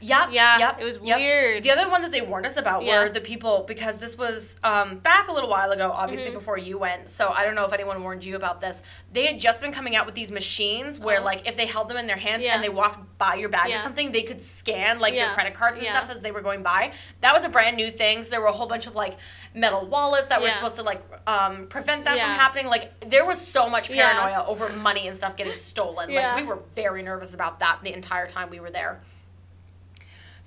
Yep. 0.00 0.28
Yeah, 0.30 0.58
Yep. 0.58 0.80
it 0.80 0.84
was 0.84 0.98
yep. 1.02 1.18
weird. 1.18 1.62
The 1.62 1.70
other 1.70 1.88
one 1.88 2.02
that 2.02 2.12
they 2.12 2.20
warned 2.20 2.46
us 2.46 2.56
about 2.56 2.82
Yeah. 2.84 3.02
were 3.02 3.08
the 3.08 3.20
people 3.20 3.64
because 3.66 3.96
this 3.96 4.16
was 4.18 4.56
um, 4.62 4.96
back 4.98 5.28
a 5.28 5.32
little 5.32 5.48
while 5.48 5.70
ago, 5.70 5.90
obviously 5.92 6.30
Mhm. 6.30 6.34
before 6.34 6.58
you 6.58 6.76
went. 6.78 7.08
So 7.08 7.30
I 7.30 7.44
don't 7.44 7.54
know 7.54 7.64
if 7.64 7.72
anyone 7.72 8.02
warned 8.02 8.24
you 8.24 8.36
about 8.36 8.60
this. 8.60 8.82
They 9.12 9.26
had 9.26 9.38
just 9.40 9.60
been 9.60 9.72
coming 9.72 9.96
out 9.96 10.06
with 10.06 10.14
these 10.14 10.30
machines 10.32 10.98
where, 10.98 11.20
Oh. 11.20 11.24
like, 11.24 11.46
if 11.48 11.56
they 11.56 11.66
held 11.66 11.88
them 11.88 11.96
in 11.96 12.06
their 12.06 12.16
hands 12.16 12.44
Yeah. 12.44 12.54
and 12.54 12.62
they 12.64 12.68
walked 12.68 13.18
by 13.18 13.34
your 13.36 13.48
bag 13.48 13.72
or 13.72 13.78
something, 13.78 14.12
they 14.12 14.22
could 14.22 14.42
scan 14.42 14.98
like 14.98 15.14
your 15.14 15.30
credit 15.30 15.54
cards 15.54 15.76
and 15.78 15.86
Yeah. 15.86 15.96
stuff 15.96 16.10
as 16.10 16.20
they 16.20 16.30
were 16.30 16.40
going 16.42 16.62
by. 16.62 16.92
That 17.20 17.32
was 17.34 17.44
a 17.44 17.48
brand 17.48 17.76
new 17.76 17.90
thing. 17.90 18.22
So 18.22 18.30
there 18.30 18.40
were 18.40 18.46
a 18.48 18.52
whole 18.52 18.66
bunch 18.66 18.86
of 18.86 18.94
like 18.94 19.16
metal 19.54 19.86
wallets 19.86 20.28
that 20.28 20.42
were 20.42 20.50
supposed 20.50 20.76
to 20.76 20.82
like 20.82 21.02
um, 21.26 21.66
prevent 21.68 22.04
that 22.04 22.16
Yeah. 22.16 22.26
from 22.26 22.34
happening. 22.34 22.66
Like 22.66 23.00
there 23.00 23.24
was 23.24 23.40
so 23.40 23.68
much 23.68 23.88
Yeah. 23.90 24.12
paranoia 24.12 24.46
over 24.46 24.68
money 24.70 25.08
and 25.08 25.16
stuff 25.16 25.36
getting 25.36 25.56
stolen. 25.56 26.10
Yeah. 26.10 26.28
Like 26.34 26.36
we 26.36 26.42
were 26.42 26.58
very 26.74 27.02
nervous 27.02 27.34
about 27.34 27.60
that 27.60 27.78
the 27.82 27.92
entire 27.92 28.26
time 28.26 28.50
we 28.50 28.60
were 28.60 28.70
there. 28.70 29.00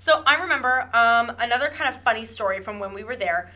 So 0.00 0.22
I 0.26 0.36
remember 0.36 0.88
um, 0.94 1.30
another 1.38 1.68
kind 1.68 1.94
of 1.94 2.00
funny 2.00 2.24
story 2.24 2.62
from 2.62 2.78
when 2.78 2.94
we 2.94 3.04
were 3.04 3.16
there. 3.16 3.50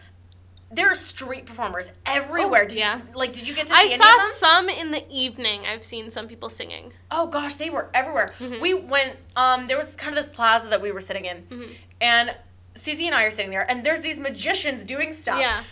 There 0.71 0.91
are 0.91 0.95
street 0.95 1.47
performers 1.47 1.89
everywhere. 2.05 2.65
Oh, 2.65 2.69
did 2.69 2.77
yeah. 2.77 2.99
you 2.99 3.03
like? 3.15 3.33
Did 3.33 3.49
you 3.49 3.55
get 3.55 3.69
to 3.69 3.75
see 3.75 3.81
I 3.81 3.85
any 3.85 3.97
saw 3.97 4.15
of 4.15 4.21
them? 4.21 4.29
some 4.35 4.69
in 4.69 4.91
the 4.91 5.05
evening. 5.11 5.63
I've 5.67 5.83
seen 5.83 6.11
some 6.11 6.29
people 6.29 6.51
singing. 6.51 6.93
Oh 7.11 7.29
gosh, 7.29 7.55
they 7.55 7.71
were 7.71 7.89
everywhere. 7.95 8.35
Mhm. 8.39 8.61
We 8.61 8.75
went. 8.75 9.17
Um, 9.37 9.69
there 9.69 9.79
was 9.79 9.97
kind 9.97 10.11
of 10.11 10.23
this 10.23 10.35
plaza 10.35 10.69
that 10.69 10.83
we 10.83 10.93
were 10.93 11.01
sitting 11.01 11.25
in, 11.25 11.45
Mhm. 11.49 11.75
and 12.03 12.37
Cece 12.75 13.07
and 13.07 13.15
I 13.15 13.25
are 13.25 13.31
sitting 13.31 13.51
there, 13.51 13.65
and 13.71 13.83
there's 13.83 14.03
these 14.03 14.21
magicians 14.21 14.85
doing 14.85 15.15
stuff. 15.15 15.41
Yeah. 15.41 15.65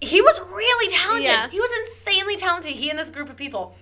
he 0.00 0.20
was 0.20 0.40
really 0.40 0.92
talented. 0.92 1.24
Yeah. 1.26 1.48
He 1.50 1.60
was 1.60 1.70
insanely 1.86 2.36
talented. 2.36 2.72
He 2.72 2.88
and 2.90 2.98
this 2.98 3.10
group 3.10 3.28
of 3.30 3.36
people, 3.36 3.76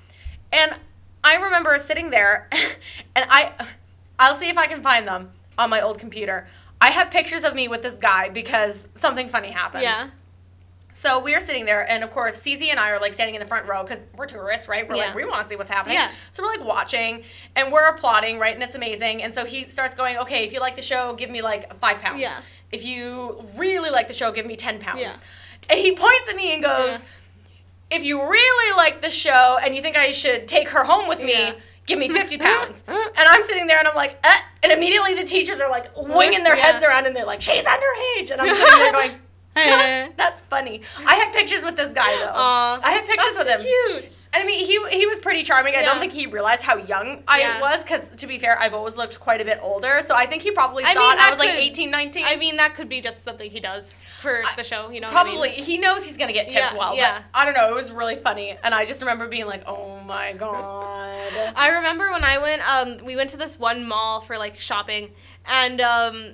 and 0.53 0.79
I 1.25 1.37
remember 1.37 1.79
sitting 1.79 2.11
there, 2.11 2.49
and 3.17 3.27
I, 3.31 3.53
I'll 4.19 4.35
see 4.35 4.49
if 4.51 4.57
I 4.59 4.67
can 4.67 4.83
find 4.83 5.07
them 5.07 5.33
on 5.59 5.71
my 5.71 5.81
old 5.81 5.99
computer. 5.99 6.47
I 6.81 6.91
have 6.91 7.11
pictures 7.11 7.45
of 7.45 7.55
me 7.55 7.69
with 7.69 7.83
this 7.83 7.99
guy 7.99 8.29
because 8.29 8.87
something 8.95 9.29
funny 9.29 9.51
happened. 9.51 9.83
Yeah. 9.85 10.11
So 10.93 11.19
we 11.19 11.35
are 11.35 11.41
sitting 11.41 11.67
there, 11.67 11.89
and 11.91 12.03
of 12.03 12.11
course, 12.11 12.37
Cece 12.37 12.71
and 12.71 12.81
I 12.81 12.91
are 12.91 12.99
like 13.01 13.13
standing 13.13 13.35
in 13.35 13.41
the 13.41 13.47
front 13.47 13.69
row 13.69 13.83
because 13.83 14.01
we're 14.17 14.27
tourists, 14.27 14.67
right? 14.67 14.89
We're 14.89 14.97
Yeah. 14.97 15.07
like, 15.07 15.15
we 15.15 15.25
want 15.27 15.43
to 15.43 15.49
see 15.49 15.57
what's 15.57 15.69
happening. 15.69 15.97
Yeah. 15.97 16.11
So 16.33 16.43
we're 16.43 16.57
like 16.57 16.65
watching, 16.65 17.23
and 17.55 17.71
we're 17.71 17.87
applauding, 17.89 18.39
right? 18.39 18.55
And 18.55 18.63
it's 18.63 18.75
amazing. 18.75 19.23
And 19.23 19.35
so 19.35 19.45
he 19.45 19.65
starts 19.67 19.95
going, 19.95 20.17
okay, 20.19 20.45
if 20.45 20.53
you 20.55 20.61
like 20.61 20.75
the 20.75 20.83
show, 20.83 21.15
give 21.15 21.29
me 21.31 21.43
like 21.43 21.79
five 21.81 22.01
pounds. 22.01 22.21
Yeah. 22.23 22.41
If 22.73 22.83
you 22.85 23.45
really 23.59 23.91
like 23.91 24.07
the 24.07 24.15
show, 24.15 24.33
give 24.33 24.47
me 24.47 24.57
10 24.57 24.79
pounds. 24.81 25.01
Yeah. 25.01 25.17
And 25.69 25.79
he 25.79 25.95
points 25.95 26.29
at 26.31 26.37
me 26.37 26.55
and 26.55 26.63
goes, 26.63 26.93
Yeah. 27.01 27.97
if 27.99 28.03
you 28.03 28.23
really 28.29 28.77
like 28.77 29.03
the 29.03 29.11
show 29.11 29.59
and 29.63 29.77
you 29.77 29.83
think 29.83 29.97
I 29.97 30.13
should 30.13 30.49
take 30.49 30.71
her 30.71 30.85
home 30.85 31.09
with 31.09 31.21
me. 31.23 31.53
Give 31.87 31.99
me 31.99 32.09
50 32.09 32.39
pounds. 32.49 32.85
and 32.89 32.99
I'm 33.17 33.43
sitting 33.43 33.67
there 33.67 33.79
and 33.79 33.89
I'm 33.89 33.95
like, 33.97 34.19
eh. 34.25 34.37
And 34.63 34.73
immediately 34.73 35.15
the 35.15 35.25
teachers 35.25 35.61
are 35.61 35.71
like 35.71 35.97
winging 35.97 36.43
their 36.45 36.57
Yeah. 36.57 36.73
heads 36.73 36.85
around 36.85 37.07
and 37.07 37.15
they're 37.15 37.27
like, 37.27 37.41
she's 37.41 37.65
underage. 37.65 38.31
And 38.33 38.41
I'm 38.41 38.57
sitting 38.57 38.79
there 38.79 38.93
going, 38.93 39.13
that's 39.57 40.43
funny. 40.43 40.83
I 41.07 41.15
had 41.15 41.33
pictures 41.33 41.65
with 41.65 41.77
this 41.77 41.91
guy 41.95 42.15
though. 42.19 42.31
Aw. 42.35 42.81
I 42.83 42.91
had 42.91 43.07
pictures 43.07 43.39
with 43.39 43.47
him. 43.49 43.61
cute. 43.63 44.29
And 44.35 44.43
I 44.43 44.45
mean, 44.45 44.59
he 44.67 44.99
he 44.99 45.07
was 45.07 45.19
pretty 45.19 45.45
charming. 45.45 45.75
I 45.75 45.81
don't 45.83 45.99
think 45.99 46.13
he 46.13 46.27
realized 46.27 46.63
how 46.63 46.77
young 46.77 47.23
I 47.27 47.41
Yeah. 47.41 47.61
was 47.63 47.83
because, 47.83 48.07
to 48.17 48.27
be 48.27 48.39
fair, 48.39 48.59
I've 48.61 48.75
always 48.75 48.97
looked 48.97 49.19
quite 49.19 49.41
a 49.41 49.47
bit 49.47 49.59
older. 49.63 50.03
So 50.07 50.15
I 50.15 50.27
think 50.27 50.43
he 50.43 50.51
probably 50.51 50.85
I 50.85 50.89
mean, 50.89 50.97
thought 50.97 51.15
I 51.15 51.21
that 51.21 51.31
was 51.31 51.39
like 51.39 51.51
could- 51.55 51.59
18, 51.63 51.91
19. 51.91 52.25
I 52.27 52.37
mean, 52.37 52.57
that 52.59 52.75
could 52.75 52.91
be 52.91 53.01
just 53.01 53.25
something 53.25 53.51
he 53.51 53.61
does 53.61 53.95
for 54.21 54.43
I- 54.45 54.55
the 54.57 54.65
show. 54.65 54.91
You 54.91 55.01
know. 55.01 55.09
what 55.11 55.17
I 55.17 55.25
mean? 55.31 55.39
Probably 55.39 55.51
he 55.53 55.79
knows 55.79 56.05
he's 56.05 56.19
gonna 56.19 56.35
get 56.35 56.51
tipped 56.51 56.73
Yeah, 56.73 56.77
well. 56.79 56.95
yeah. 56.95 57.23
I 57.33 57.47
don't 57.47 57.55
know. 57.55 57.71
It 57.71 57.75
was 57.75 57.91
really 57.91 58.17
funny, 58.17 58.59
and 58.63 58.75
I 58.75 58.85
just 58.85 59.01
remember 59.01 59.27
being 59.27 59.47
like, 59.47 59.63
"Oh 59.67 60.01
my 60.01 60.35
god." 60.35 61.06
I 61.57 61.69
remember 61.77 62.11
when 62.11 62.25
I 62.25 62.39
went, 62.39 62.63
um, 62.69 63.05
we 63.07 63.17
went 63.17 63.31
to 63.31 63.37
this 63.37 63.59
one 63.59 63.87
mall 63.87 64.21
for 64.21 64.37
like 64.39 64.59
shopping, 64.59 65.11
and 65.47 65.81
um, 65.81 66.33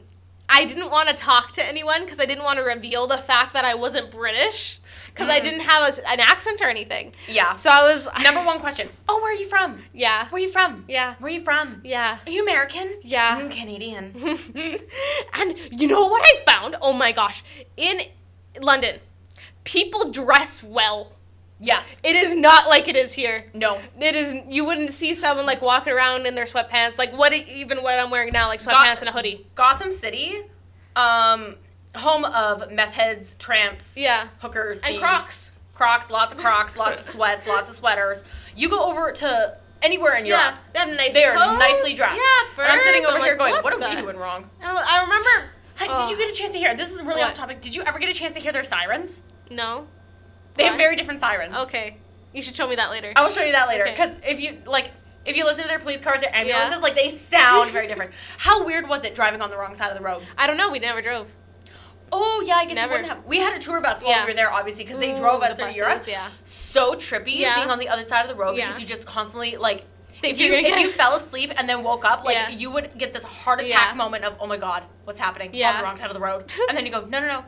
I 0.49 0.65
didn't 0.65 0.91
want 0.91 1.09
to 1.09 1.15
talk 1.15 1.53
to 1.53 1.65
anyone 1.65 2.05
because 2.05 2.21
I 2.21 2.27
didn't 2.27 2.45
want 2.45 2.59
to 2.59 2.63
reveal 2.65 3.07
the 3.07 3.17
fact 3.19 3.55
that 3.55 3.65
I 3.65 3.75
wasn't 3.75 4.11
British 4.11 4.81
because 5.07 5.29
I 5.29 5.41
Mhm. 5.41 5.43
didn't 5.45 5.61
have 5.61 5.99
a, 5.99 6.09
an 6.11 6.21
accent 6.21 6.61
or 6.61 6.69
anything. 6.69 7.15
yeah. 7.29 7.55
So 7.55 7.71
I 7.71 7.83
was 7.93 8.09
Number 8.23 8.45
one 8.45 8.61
question. 8.61 8.89
Oh, 9.09 9.21
where 9.23 9.33
are 9.33 9.39
you 9.39 9.47
from? 9.49 9.83
Yeah. 9.95 10.29
Where 10.29 10.41
are 10.41 10.45
you 10.47 10.51
from? 10.53 10.85
Yeah. 10.89 11.15
Where 11.21 11.31
are 11.31 11.35
you 11.35 11.41
from? 11.41 11.81
Yeah. 11.85 12.19
Are 12.27 12.31
you 12.31 12.43
American? 12.43 12.99
Yeah. 13.03 13.37
I'm 13.41 13.49
Canadian. 13.49 14.15
and 15.35 15.59
you 15.71 15.87
know 15.87 16.07
what 16.07 16.23
I 16.25 16.43
found? 16.45 16.77
Oh 16.83 16.93
my 16.93 17.13
gosh. 17.13 17.43
In 17.77 18.01
London, 18.61 19.01
people 19.65 20.11
dress 20.11 20.63
well. 20.63 21.13
Yes. 21.65 22.01
It 22.03 22.17
is 22.17 22.35
not 22.35 22.69
like 22.69 22.89
it 22.89 22.97
is 22.97 23.13
here. 23.13 23.39
No. 23.55 23.81
It 24.01 24.17
is. 24.17 24.35
You 24.49 24.65
wouldn't 24.65 24.91
see 24.91 25.15
someone 25.15 25.47
like 25.47 25.63
walking 25.63 25.93
around 25.93 26.27
in 26.27 26.35
their 26.35 26.45
sweatpants, 26.45 26.99
like 26.99 27.17
what 27.17 27.33
even 27.33 27.83
what 27.85 27.99
I'm 28.01 28.11
wearing 28.11 28.33
now, 28.33 28.49
like 28.49 28.61
sweatpants 28.61 28.99
and 29.01 29.09
a 29.09 29.13
hoodie. 29.13 29.47
Gotham 29.55 29.93
City, 29.93 30.43
um, 30.97 31.57
home 31.95 32.25
of 32.25 32.71
meth 32.73 32.95
heads, 32.95 33.37
tramps, 33.39 33.95
Yeah. 33.97 34.29
hookers, 34.41 34.79
And 34.81 34.89
thieves. 34.89 35.01
Crocs. 35.03 35.51
Crocs, 35.75 36.11
lots 36.11 36.33
of 36.33 36.39
Crocs, 36.39 36.77
lots 36.77 37.03
of 37.07 37.11
sweats, 37.15 37.47
lots 37.47 37.71
of 37.71 37.77
sweaters. 37.77 38.23
You 38.57 38.69
go 38.69 38.83
over 38.85 39.13
to 39.13 39.57
anywhere 39.83 40.15
in 40.17 40.27
Yeah, 40.27 40.43
Europe. 40.49 40.59
they 40.73 40.79
have 40.81 40.89
nice. 40.91 41.15
They 41.15 41.25
are 41.25 41.35
coats. 41.37 41.59
nicely 41.59 41.95
dressed. 41.95 42.21
Yeah, 42.21 42.63
and 42.65 42.73
I'm 42.73 42.81
sitting 42.81 43.05
over 43.07 43.17
I'm 43.19 43.23
here 43.23 43.37
like, 43.37 43.53
going, 43.53 43.63
what 43.63 43.73
are 43.73 43.81
that? 43.81 43.97
we 43.97 44.03
doing 44.03 44.17
wrong? 44.17 44.51
I 44.63 45.01
remember. 45.03 45.51
Oh. 45.81 46.09
Did 46.09 46.11
you 46.19 46.25
get 46.25 46.33
a 46.33 46.37
chance 46.37 46.53
to 46.53 46.59
hear? 46.59 46.75
This 46.75 46.91
is 46.91 47.01
really 47.03 47.21
What? 47.21 47.31
off 47.31 47.35
topic. 47.35 47.61
Did 47.61 47.75
you 47.75 47.83
ever 47.83 47.99
get 47.99 48.09
a 48.09 48.15
chance 48.15 48.35
to 48.35 48.41
hear 48.41 48.53
their 48.53 48.63
sirens? 48.65 49.23
No. 49.51 49.87
They 50.55 50.65
have 50.65 50.77
very 50.77 50.97
different 50.97 51.21
sirens. 51.21 51.55
Okay. 51.55 51.97
You 52.33 52.43
should 52.43 52.57
show 52.57 52.67
me 52.67 52.77
that 52.77 52.91
later. 52.91 53.13
I 53.17 53.23
will 53.23 53.31
show 53.31 53.43
you 53.43 53.53
that 53.53 53.69
later 53.69 53.85
Okay. 53.85 53.93
because 53.93 54.17
if 54.27 54.41
you 54.41 54.59
like. 54.67 54.91
If 55.25 55.37
you 55.37 55.45
listen 55.45 55.63
to 55.63 55.69
their 55.69 55.79
police 55.79 56.01
cars 56.01 56.21
or 56.25 56.35
ambulances, 56.35 56.73
Yeah. 56.79 56.83
like 56.83 56.97
they 56.97 57.09
sound 57.09 57.71
very 57.71 57.87
different. 57.87 58.11
How 58.39 58.67
weird 58.67 58.89
was 58.89 59.05
it 59.05 59.15
driving 59.15 59.41
on 59.41 59.51
the 59.51 59.57
wrong 59.57 59.77
side 59.77 59.93
of 59.93 59.97
the 59.97 60.03
road? 60.03 60.25
I 60.37 60.49
don't 60.49 60.57
know. 60.57 60.69
We 60.73 60.81
never 60.81 61.01
drove. 61.01 61.29
Oh 62.11 62.43
yeah, 62.45 62.57
I 62.57 62.65
guess 62.67 62.75
Never. 62.75 62.95
you 62.95 63.03
wouldn't 63.03 63.09
have. 63.19 63.25
We 63.27 63.39
had 63.39 63.55
a 63.55 63.61
tour 63.61 63.81
bus 63.81 64.03
while 64.03 64.11
Yeah. 64.11 64.25
we 64.25 64.33
were 64.33 64.35
there, 64.35 64.51
obviously, 64.53 64.83
because 64.83 64.99
they 64.99 65.13
Ooh, 65.13 65.17
drove 65.17 65.41
us 65.43 65.51
the 65.51 65.57
through 65.57 65.65
buses, 65.67 65.77
Europe. 65.77 66.03
Yeah. 66.09 66.29
So 66.43 66.95
trippy 66.95 67.39
Yeah. 67.39 67.55
being 67.55 67.71
on 67.71 67.79
the 67.79 67.89
other 67.89 68.03
side 68.03 68.23
of 68.23 68.29
the 68.29 68.35
road 68.35 68.57
because 68.57 68.81
you 68.81 68.87
just 68.87 69.07
constantly 69.07 69.57
like. 69.57 69.85
Think 70.21 70.35
if 70.35 70.41
you 70.41 70.53
if 70.53 70.79
you 70.79 70.91
fell 70.91 71.15
asleep 71.15 71.53
and 71.57 71.69
then 71.69 71.83
woke 71.85 72.05
up, 72.05 72.25
like 72.25 72.59
you 72.59 72.71
would 72.73 72.97
get 72.99 73.13
this 73.13 73.23
heart 73.23 73.61
attack 73.61 73.95
moment 73.97 74.25
of 74.25 74.37
oh 74.41 74.47
my 74.47 74.57
god, 74.57 74.83
what's 75.05 75.19
happening 75.21 75.49
on 75.65 75.77
the 75.79 75.85
wrong 75.85 75.97
side 75.97 76.11
of 76.11 76.15
the 76.15 76.21
road, 76.21 76.53
and 76.69 76.77
then 76.77 76.85
you 76.85 76.91
go 76.93 77.01
no 77.05 77.21
no 77.21 77.27
no, 77.29 77.45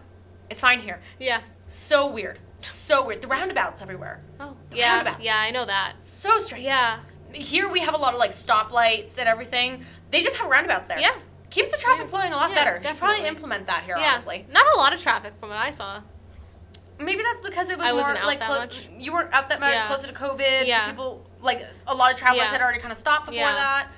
it's 0.49 0.61
fine 0.61 0.81
here. 0.81 1.01
Yeah. 1.19 1.41
So 1.69 2.07
weird, 2.07 2.39
so 2.71 3.05
weird. 3.07 3.23
The 3.23 3.29
roundabouts 3.29 3.83
everywhere, 3.83 4.23
Oh. 4.41 4.57
Yeah. 4.73 4.97
roundabouts. 4.97 5.23
Yeah, 5.25 5.37
I 5.39 5.51
know 5.51 5.65
that. 5.65 5.95
so 6.03 6.39
strange. 6.41 6.65
Yeah. 6.65 7.01
Here 7.33 7.69
we 7.69 7.81
have 7.81 7.95
a 7.95 7.99
lot 7.99 8.15
of 8.15 8.21
like 8.21 8.31
stoplights 8.31 9.19
and 9.19 9.29
everything. 9.29 9.85
they 10.11 10.23
just 10.23 10.37
have 10.37 10.49
roundabouts 10.49 10.87
there. 10.89 10.99
Yeah. 11.01 11.15
Keeps 11.51 11.73
the 11.73 11.79
traffic 11.79 12.03
Yeah. 12.05 12.09
flowing 12.09 12.33
a 12.33 12.37
lot 12.37 12.51
Yeah, 12.51 12.55
better. 12.57 12.83
Should 12.89 12.99
probably 12.99 13.27
implement 13.27 13.67
that 13.67 13.83
here, 13.85 13.97
Yeah. 13.99 14.11
honestly. 14.13 14.47
Not 14.51 14.65
a 14.73 14.77
lot 14.77 14.93
of 14.93 15.01
traffic 15.03 15.33
from 15.41 15.49
what 15.49 15.59
I 15.59 15.71
saw. 15.73 16.01
Maybe 17.01 17.23
that's 17.25 17.41
because 17.41 17.69
it 17.71 17.79
was 17.79 17.87
I 17.87 17.91
more 17.91 18.01
wasn't 18.03 18.19
out 18.19 18.27
like 18.27 18.39
that 18.39 18.47
clo- 18.49 18.59
much. 18.61 18.89
you 18.97 19.13
weren't 19.13 19.33
out 19.33 19.49
that 19.49 19.59
much, 19.59 19.73
Yeah. 19.75 19.87
closer 19.87 20.07
to 20.07 20.13
COVID. 20.13 20.67
Yeah. 20.67 20.91
People 20.91 21.27
like 21.41 21.67
a 21.89 21.95
lot 21.95 22.13
of 22.13 22.19
travelers 22.19 22.49
had 22.49 22.61
already 22.63 22.79
kind 22.79 22.93
of 22.93 22.99
stopped 22.99 23.27
before 23.27 23.41
Yeah. 23.41 23.53
that. 23.55 23.89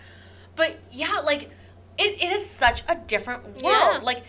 But 0.54 0.78
yeah, 0.90 1.20
like 1.22 1.50
it, 1.98 2.22
it 2.22 2.32
is 2.32 2.48
such 2.48 2.82
a 2.88 2.94
different 2.94 3.62
world. 3.62 4.02
Like 4.02 4.24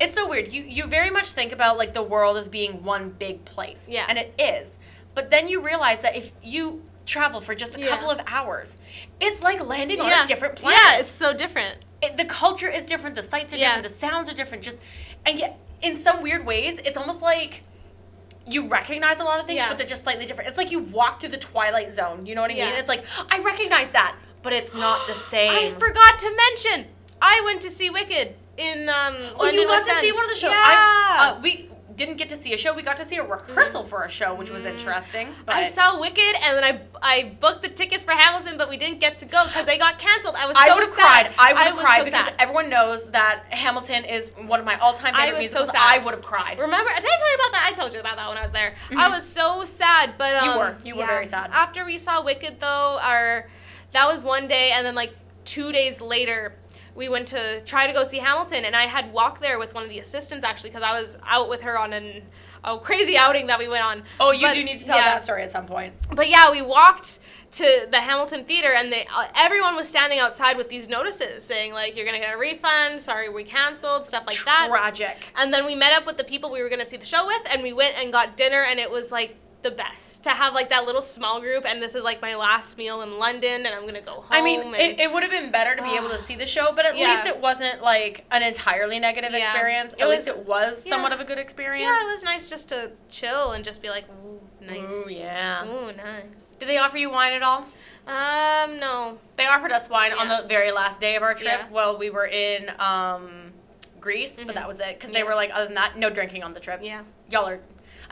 it's 0.00 0.14
so 0.14 0.28
weird. 0.28 0.52
You 0.52 0.62
you 0.62 0.86
very 0.86 1.10
much 1.10 1.30
think 1.32 1.52
about 1.52 1.76
like 1.78 1.94
the 1.94 2.02
world 2.02 2.36
as 2.36 2.48
being 2.48 2.82
one 2.82 3.10
big 3.10 3.44
place. 3.44 3.86
Yeah. 3.88 4.06
And 4.08 4.18
it 4.18 4.34
is. 4.38 4.78
But 5.14 5.30
then 5.30 5.48
you 5.48 5.60
realize 5.60 6.02
that 6.02 6.16
if 6.16 6.32
you 6.42 6.82
travel 7.06 7.40
for 7.40 7.54
just 7.54 7.76
a 7.76 7.80
Yeah. 7.80 7.88
couple 7.88 8.10
of 8.10 8.20
hours, 8.26 8.76
it's 9.20 9.42
like 9.42 9.60
landing 9.64 10.00
on 10.00 10.10
a 10.12 10.26
different 10.26 10.56
planet. 10.56 10.80
Yeah, 10.82 10.98
it's 10.98 11.08
so 11.10 11.32
different. 11.34 11.78
it, 12.02 12.16
the 12.16 12.24
culture 12.24 12.68
is 12.68 12.84
different, 12.84 13.14
the 13.14 13.22
sights 13.22 13.52
are 13.52 13.58
Yeah. 13.58 13.74
different, 13.76 13.88
the 13.92 13.98
sounds 14.06 14.30
are 14.30 14.34
different. 14.34 14.64
Just 14.64 14.78
and 15.26 15.38
yet, 15.38 15.58
in 15.82 15.96
some 15.96 16.22
weird 16.22 16.46
ways, 16.46 16.78
it's 16.84 16.96
almost 16.96 17.20
like 17.20 17.62
you 18.46 18.66
recognize 18.66 19.18
a 19.18 19.24
lot 19.24 19.38
of 19.38 19.46
things, 19.46 19.58
Yeah. 19.58 19.68
but 19.68 19.76
they're 19.76 19.86
just 19.86 20.04
slightly 20.04 20.24
different. 20.24 20.48
It's 20.48 20.56
like 20.56 20.70
you 20.70 20.78
walk 20.78 21.20
through 21.20 21.28
the 21.28 21.36
Twilight 21.36 21.92
Zone. 21.92 22.24
You 22.24 22.34
know 22.34 22.40
what 22.40 22.50
I 22.50 22.54
mean? 22.54 22.68
Yeah. 22.68 22.78
It's 22.78 22.88
like 22.88 23.04
I 23.30 23.38
recognize 23.40 23.90
that, 23.90 24.16
but 24.42 24.52
it's 24.54 24.72
not 24.74 25.06
the 25.08 25.14
same. 25.34 25.50
I 25.74 25.78
forgot 25.78 26.18
to 26.20 26.34
mention, 26.34 26.86
I 27.20 27.42
went 27.44 27.60
to 27.62 27.70
see 27.70 27.90
Wicked 27.90 28.34
in 28.60 28.88
um. 28.88 29.16
Oh, 29.38 29.46
you 29.48 29.66
got 29.66 29.86
West 29.86 29.88
to 29.88 29.94
see 30.00 30.12
one 30.12 30.24
of 30.24 30.30
the 30.30 30.36
shows. 30.36 30.50
Yeah. 30.52 30.62
I, 30.64 31.34
uh, 31.36 31.40
we 31.42 31.66
didn't 31.96 32.16
get 32.16 32.30
to 32.30 32.36
see 32.36 32.54
a 32.54 32.56
show. 32.56 32.72
We 32.72 32.82
got 32.82 32.96
to 32.96 33.04
see 33.04 33.16
a 33.16 33.22
rehearsal 33.22 33.84
for 33.84 34.04
a 34.04 34.08
show, 34.08 34.34
which 34.34 34.48
was 34.50 34.64
interesting. 34.64 35.28
But 35.44 35.56
Mm. 35.56 35.58
I 35.58 35.64
saw 35.68 36.00
Wicked 36.00 36.34
and 36.42 36.56
then 36.56 36.64
I 36.64 36.80
I 37.02 37.36
booked 37.40 37.60
the 37.60 37.68
tickets 37.68 38.04
for 38.04 38.12
Hamilton, 38.12 38.56
but 38.56 38.70
we 38.70 38.78
didn't 38.78 39.00
get 39.00 39.18
to 39.18 39.26
go 39.26 39.44
because 39.44 39.66
they 39.66 39.76
got 39.76 39.98
canceled. 39.98 40.34
I 40.34 40.46
was 40.46 40.56
I 40.56 40.66
so 40.66 40.72
I 40.72 40.74
would 40.76 40.84
have 40.84 40.94
sad. 40.94 41.34
cried. 41.34 41.34
I 41.38 41.52
would 41.52 41.66
have 41.72 41.76
cried 41.76 41.98
so 41.98 42.04
because 42.06 42.24
sad. 42.26 42.34
everyone 42.38 42.70
knows 42.70 43.04
that 43.10 43.44
Hamilton 43.50 44.06
is 44.06 44.32
one 44.46 44.60
of 44.60 44.64
my 44.64 44.78
all-time 44.78 45.12
I 45.14 45.26
favorite 45.26 45.42
was 45.42 45.50
so 45.50 45.66
sad. 45.66 45.76
I 45.76 45.98
would 46.02 46.14
have 46.14 46.22
cried. 46.22 46.58
Remember? 46.58 46.88
Did 46.90 47.04
I 47.04 47.16
tell 47.20 47.30
you 47.32 47.38
about 47.42 47.52
that? 47.52 47.68
I 47.70 47.72
told 47.78 47.92
you 47.92 48.00
about 48.00 48.16
that 48.16 48.28
when 48.30 48.38
I 48.38 48.42
was 48.42 48.52
there. 48.52 48.74
I 48.96 49.08
was 49.10 49.26
so 49.26 49.64
sad, 49.66 50.14
but 50.16 50.36
um, 50.36 50.40
Mm-hmm. 50.40 50.50
You 50.50 50.58
were. 50.58 50.76
You 50.84 50.96
were 50.96 51.06
very 51.06 51.26
sad. 51.26 51.50
After 51.52 51.84
we 51.84 51.98
saw 51.98 52.22
Wicked, 52.24 52.60
though, 52.60 52.98
our 53.02 53.50
that 53.92 54.06
was 54.06 54.22
one 54.22 54.48
day, 54.48 54.70
and 54.70 54.86
then 54.86 54.94
like 54.94 55.14
two 55.44 55.70
days 55.70 56.00
later, 56.00 56.54
we 57.00 57.08
went 57.08 57.26
to 57.28 57.62
try 57.62 57.86
to 57.86 57.94
go 57.94 58.04
see 58.04 58.18
Hamilton, 58.18 58.66
and 58.66 58.76
I 58.76 58.82
had 58.82 59.10
walked 59.10 59.40
there 59.40 59.58
with 59.58 59.74
one 59.74 59.82
of 59.82 59.88
the 59.88 59.98
assistants 59.98 60.44
actually 60.44 60.68
because 60.68 60.82
I 60.82 61.00
was 61.00 61.16
out 61.26 61.48
with 61.48 61.62
her 61.62 61.78
on 61.78 61.94
an 61.94 62.22
a 62.62 62.78
crazy 62.78 63.16
outing 63.16 63.46
that 63.46 63.58
we 63.58 63.68
went 63.68 63.82
on. 63.82 64.02
Oh, 64.20 64.32
you 64.32 64.46
But, 64.46 64.54
do 64.54 64.62
need 64.62 64.78
to 64.78 64.84
tell 64.84 64.98
yeah. 64.98 65.14
that 65.14 65.22
story 65.22 65.42
at 65.42 65.50
some 65.50 65.64
point. 65.64 65.94
But 66.14 66.28
yeah, 66.28 66.50
we 66.50 66.60
walked 66.60 67.20
to 67.52 67.88
the 67.90 68.02
Hamilton 68.02 68.44
Theater, 68.44 68.74
and 68.76 68.92
they 68.92 69.06
uh, 69.06 69.28
everyone 69.34 69.76
was 69.76 69.88
standing 69.88 70.18
outside 70.18 70.58
with 70.58 70.68
these 70.68 70.90
notices 70.90 71.42
saying 71.42 71.72
like, 71.72 71.96
"You're 71.96 72.04
gonna 72.04 72.18
get 72.18 72.34
a 72.34 72.38
refund. 72.38 73.00
Sorry, 73.00 73.30
we 73.30 73.44
canceled." 73.44 74.04
Stuff 74.04 74.24
like 74.26 74.44
that. 74.44 74.66
Tragic. 74.68 75.32
And 75.36 75.54
then 75.54 75.64
we 75.64 75.74
met 75.74 75.94
up 75.94 76.04
with 76.04 76.18
the 76.18 76.24
people 76.24 76.52
we 76.52 76.62
were 76.62 76.68
gonna 76.68 76.84
see 76.84 76.98
the 76.98 77.06
show 77.06 77.26
with, 77.26 77.42
and 77.50 77.62
we 77.62 77.72
went 77.72 77.94
and 77.96 78.12
got 78.12 78.36
dinner, 78.36 78.62
and 78.62 78.78
it 78.78 78.90
was 78.90 79.10
like 79.10 79.36
the 79.62 79.70
best 79.70 80.22
to 80.24 80.30
have 80.30 80.54
like 80.54 80.70
that 80.70 80.86
little 80.86 81.02
small 81.02 81.40
group. 81.40 81.64
And 81.66 81.82
this 81.82 81.94
is 81.94 82.02
like 82.02 82.22
my 82.22 82.34
last 82.34 82.78
meal 82.78 83.02
in 83.02 83.18
London, 83.18 83.66
and 83.66 83.68
I'm 83.68 83.84
gonna 83.86 84.00
go 84.00 84.12
home. 84.22 84.26
I 84.30 84.40
mean, 84.42 84.60
and 84.60 84.74
it, 84.74 85.00
it 85.00 85.12
would 85.12 85.22
have 85.22 85.30
been 85.32 85.50
better 85.50 85.74
to 85.76 85.82
be 85.82 85.96
able 85.96 86.08
to 86.10 86.18
see 86.26 86.34
the 86.36 86.46
show, 86.46 86.72
but 86.74 86.86
at 86.86 86.96
Yeah. 86.96 87.10
least 87.14 87.26
it 87.26 87.38
wasn't 87.38 87.82
like 87.82 88.24
an 88.30 88.42
entirely 88.42 88.98
negative 88.98 89.32
Yeah. 89.32 89.38
experience. 89.40 89.92
It 89.94 90.00
At 90.02 90.08
was- 90.08 90.16
least 90.26 90.28
it 90.28 90.46
was 90.46 90.86
yeah. 90.86 90.90
somewhat 90.90 91.12
of 91.12 91.20
a 91.20 91.24
good 91.24 91.38
experience. 91.38 91.82
yeah, 91.84 92.08
it 92.08 92.12
was 92.12 92.22
nice 92.22 92.48
just 92.48 92.68
to 92.70 92.92
chill 93.10 93.52
and 93.52 93.64
just 93.64 93.82
be 93.82 93.88
like, 93.90 94.06
ooh, 94.24 94.40
nice. 94.60 94.90
Ooh, 94.92 95.10
yeah. 95.10 95.66
Ooh, 95.66 95.92
nice. 95.92 96.54
Did 96.58 96.68
they 96.68 96.78
offer 96.78 96.96
you 96.98 97.10
wine 97.10 97.32
at 97.34 97.42
all? 97.42 97.66
Um, 98.06 98.78
no. 98.80 99.18
They 99.36 99.46
offered 99.46 99.72
us 99.72 99.88
wine 99.88 100.12
on 100.12 100.26
the 100.28 100.44
very 100.48 100.72
last 100.72 101.00
day 101.00 101.16
of 101.16 101.22
our 101.22 101.34
trip 101.34 101.70
while 101.70 101.96
we 101.98 102.08
were 102.10 102.26
in 102.26 102.70
um, 102.80 103.52
Greece, 104.00 104.32
but 104.38 104.48
Mhm. 104.48 104.54
that 104.54 104.66
was 104.66 104.80
it. 104.80 104.98
Because 104.98 105.10
they 105.10 105.22
were 105.22 105.34
like, 105.34 105.50
other 105.54 105.66
than 105.66 105.74
that, 105.74 105.96
no 105.96 106.08
drinking 106.10 106.42
on 106.42 106.54
the 106.54 106.60
trip. 106.60 106.80
Yeah. 106.82 107.02
Y'all 107.30 107.46
are. 107.46 107.60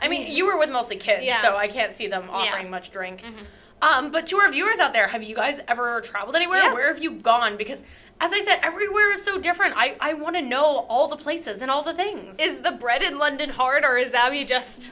I 0.01 0.07
mean, 0.07 0.31
you 0.31 0.45
were 0.45 0.57
with 0.57 0.69
mostly 0.69 0.95
kids, 0.95 1.23
Yeah. 1.25 1.41
so 1.41 1.55
I 1.55 1.67
can't 1.67 1.93
see 1.95 2.07
them 2.07 2.23
Yeah. 2.27 2.31
offering 2.37 2.69
much 2.69 2.91
drink. 2.91 3.21
Mhm. 3.21 3.45
Um, 3.81 4.11
but 4.11 4.27
to 4.27 4.37
our 4.39 4.51
viewers 4.51 4.79
out 4.79 4.93
there, 4.93 5.07
have 5.07 5.23
you 5.23 5.35
guys 5.35 5.59
ever 5.67 6.01
traveled 6.01 6.35
anywhere? 6.35 6.63
Yeah. 6.63 6.73
Where 6.73 6.87
have 6.87 7.01
you 7.01 7.11
gone? 7.11 7.55
Because 7.57 7.83
as 8.21 8.33
I 8.33 8.41
said, 8.41 8.59
everywhere 8.61 9.11
is 9.11 9.23
so 9.23 9.37
different. 9.37 9.75
I, 9.77 9.95
I 10.01 10.13
want 10.13 10.35
to 10.35 10.41
know 10.41 10.85
all 10.89 11.07
the 11.07 11.15
places 11.15 11.61
and 11.61 11.71
all 11.71 11.81
the 11.83 11.93
things. 11.93 12.35
Is 12.37 12.61
the 12.61 12.71
bread 12.71 13.01
in 13.01 13.17
London 13.17 13.49
hard, 13.51 13.85
or 13.85 13.97
is 13.97 14.13
Abby 14.13 14.43
just 14.43 14.91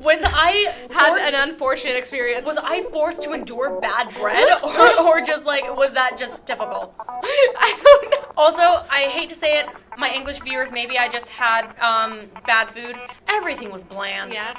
Was 0.00 0.22
I 0.24 0.72
had 0.92 1.10
forced, 1.10 1.26
an 1.26 1.34
unfortunate 1.50 1.96
experience? 1.96 2.46
was 2.46 2.56
I 2.56 2.82
forced 2.84 3.22
to 3.22 3.32
endure 3.32 3.80
bad 3.80 4.14
bread, 4.14 4.48
or, 4.62 5.00
or 5.00 5.20
just 5.20 5.44
like 5.44 5.64
was 5.76 5.92
that 5.94 6.16
just 6.16 6.46
typical? 6.46 6.94
I 6.98 7.80
don't 7.82 8.10
know. 8.12 8.19
Also, 8.40 8.86
I 8.88 9.02
hate 9.12 9.28
to 9.28 9.34
say 9.34 9.60
it, 9.60 9.66
my 9.98 10.10
English 10.10 10.38
viewers, 10.40 10.72
maybe 10.72 10.96
I 10.96 11.10
just 11.10 11.28
had 11.28 11.78
um, 11.78 12.22
bad 12.46 12.70
food. 12.70 12.96
Everything 13.28 13.70
was 13.70 13.84
bland. 13.84 14.32
Yeah. 14.32 14.58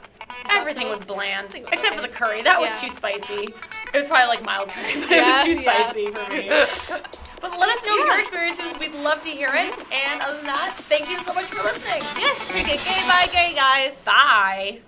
Everything 0.51 0.87
was 0.87 0.99
bland, 0.99 1.55
except 1.55 1.95
for 1.95 2.01
the 2.03 2.07
curry. 2.07 2.43
That 2.43 2.61
was 2.61 2.79
too 2.79 2.91
spicy. 2.91 3.45
It 3.45 3.95
was 3.95 4.05
probably 4.05 4.27
like 4.27 4.45
mild 4.45 4.69
curry, 4.69 5.01
but 5.01 5.09
yeah, 5.09 5.43
it 5.43 5.47
was 5.47 5.57
too 5.57 5.63
yeah. 5.63 5.89
spicy 5.89 6.05
for 6.11 6.31
me. 6.31 6.47
but 7.41 7.59
let 7.59 7.69
us 7.69 7.83
know 7.83 7.95
your 7.95 8.19
experiences. 8.19 8.77
We'd 8.79 8.93
love 8.93 9.23
to 9.23 9.31
hear 9.31 9.49
it. 9.51 9.73
And 9.91 10.21
other 10.21 10.37
than 10.37 10.45
that, 10.45 10.75
thank 10.81 11.09
you 11.09 11.17
so 11.17 11.33
much 11.33 11.45
for 11.45 11.63
listening. 11.63 12.03
Yes, 12.19 12.51
drink 12.51 12.67
it 12.69 12.85
gay, 12.85 13.01
bye 13.07 13.29
gay, 13.33 13.55
guys. 13.55 14.05
Bye. 14.05 14.81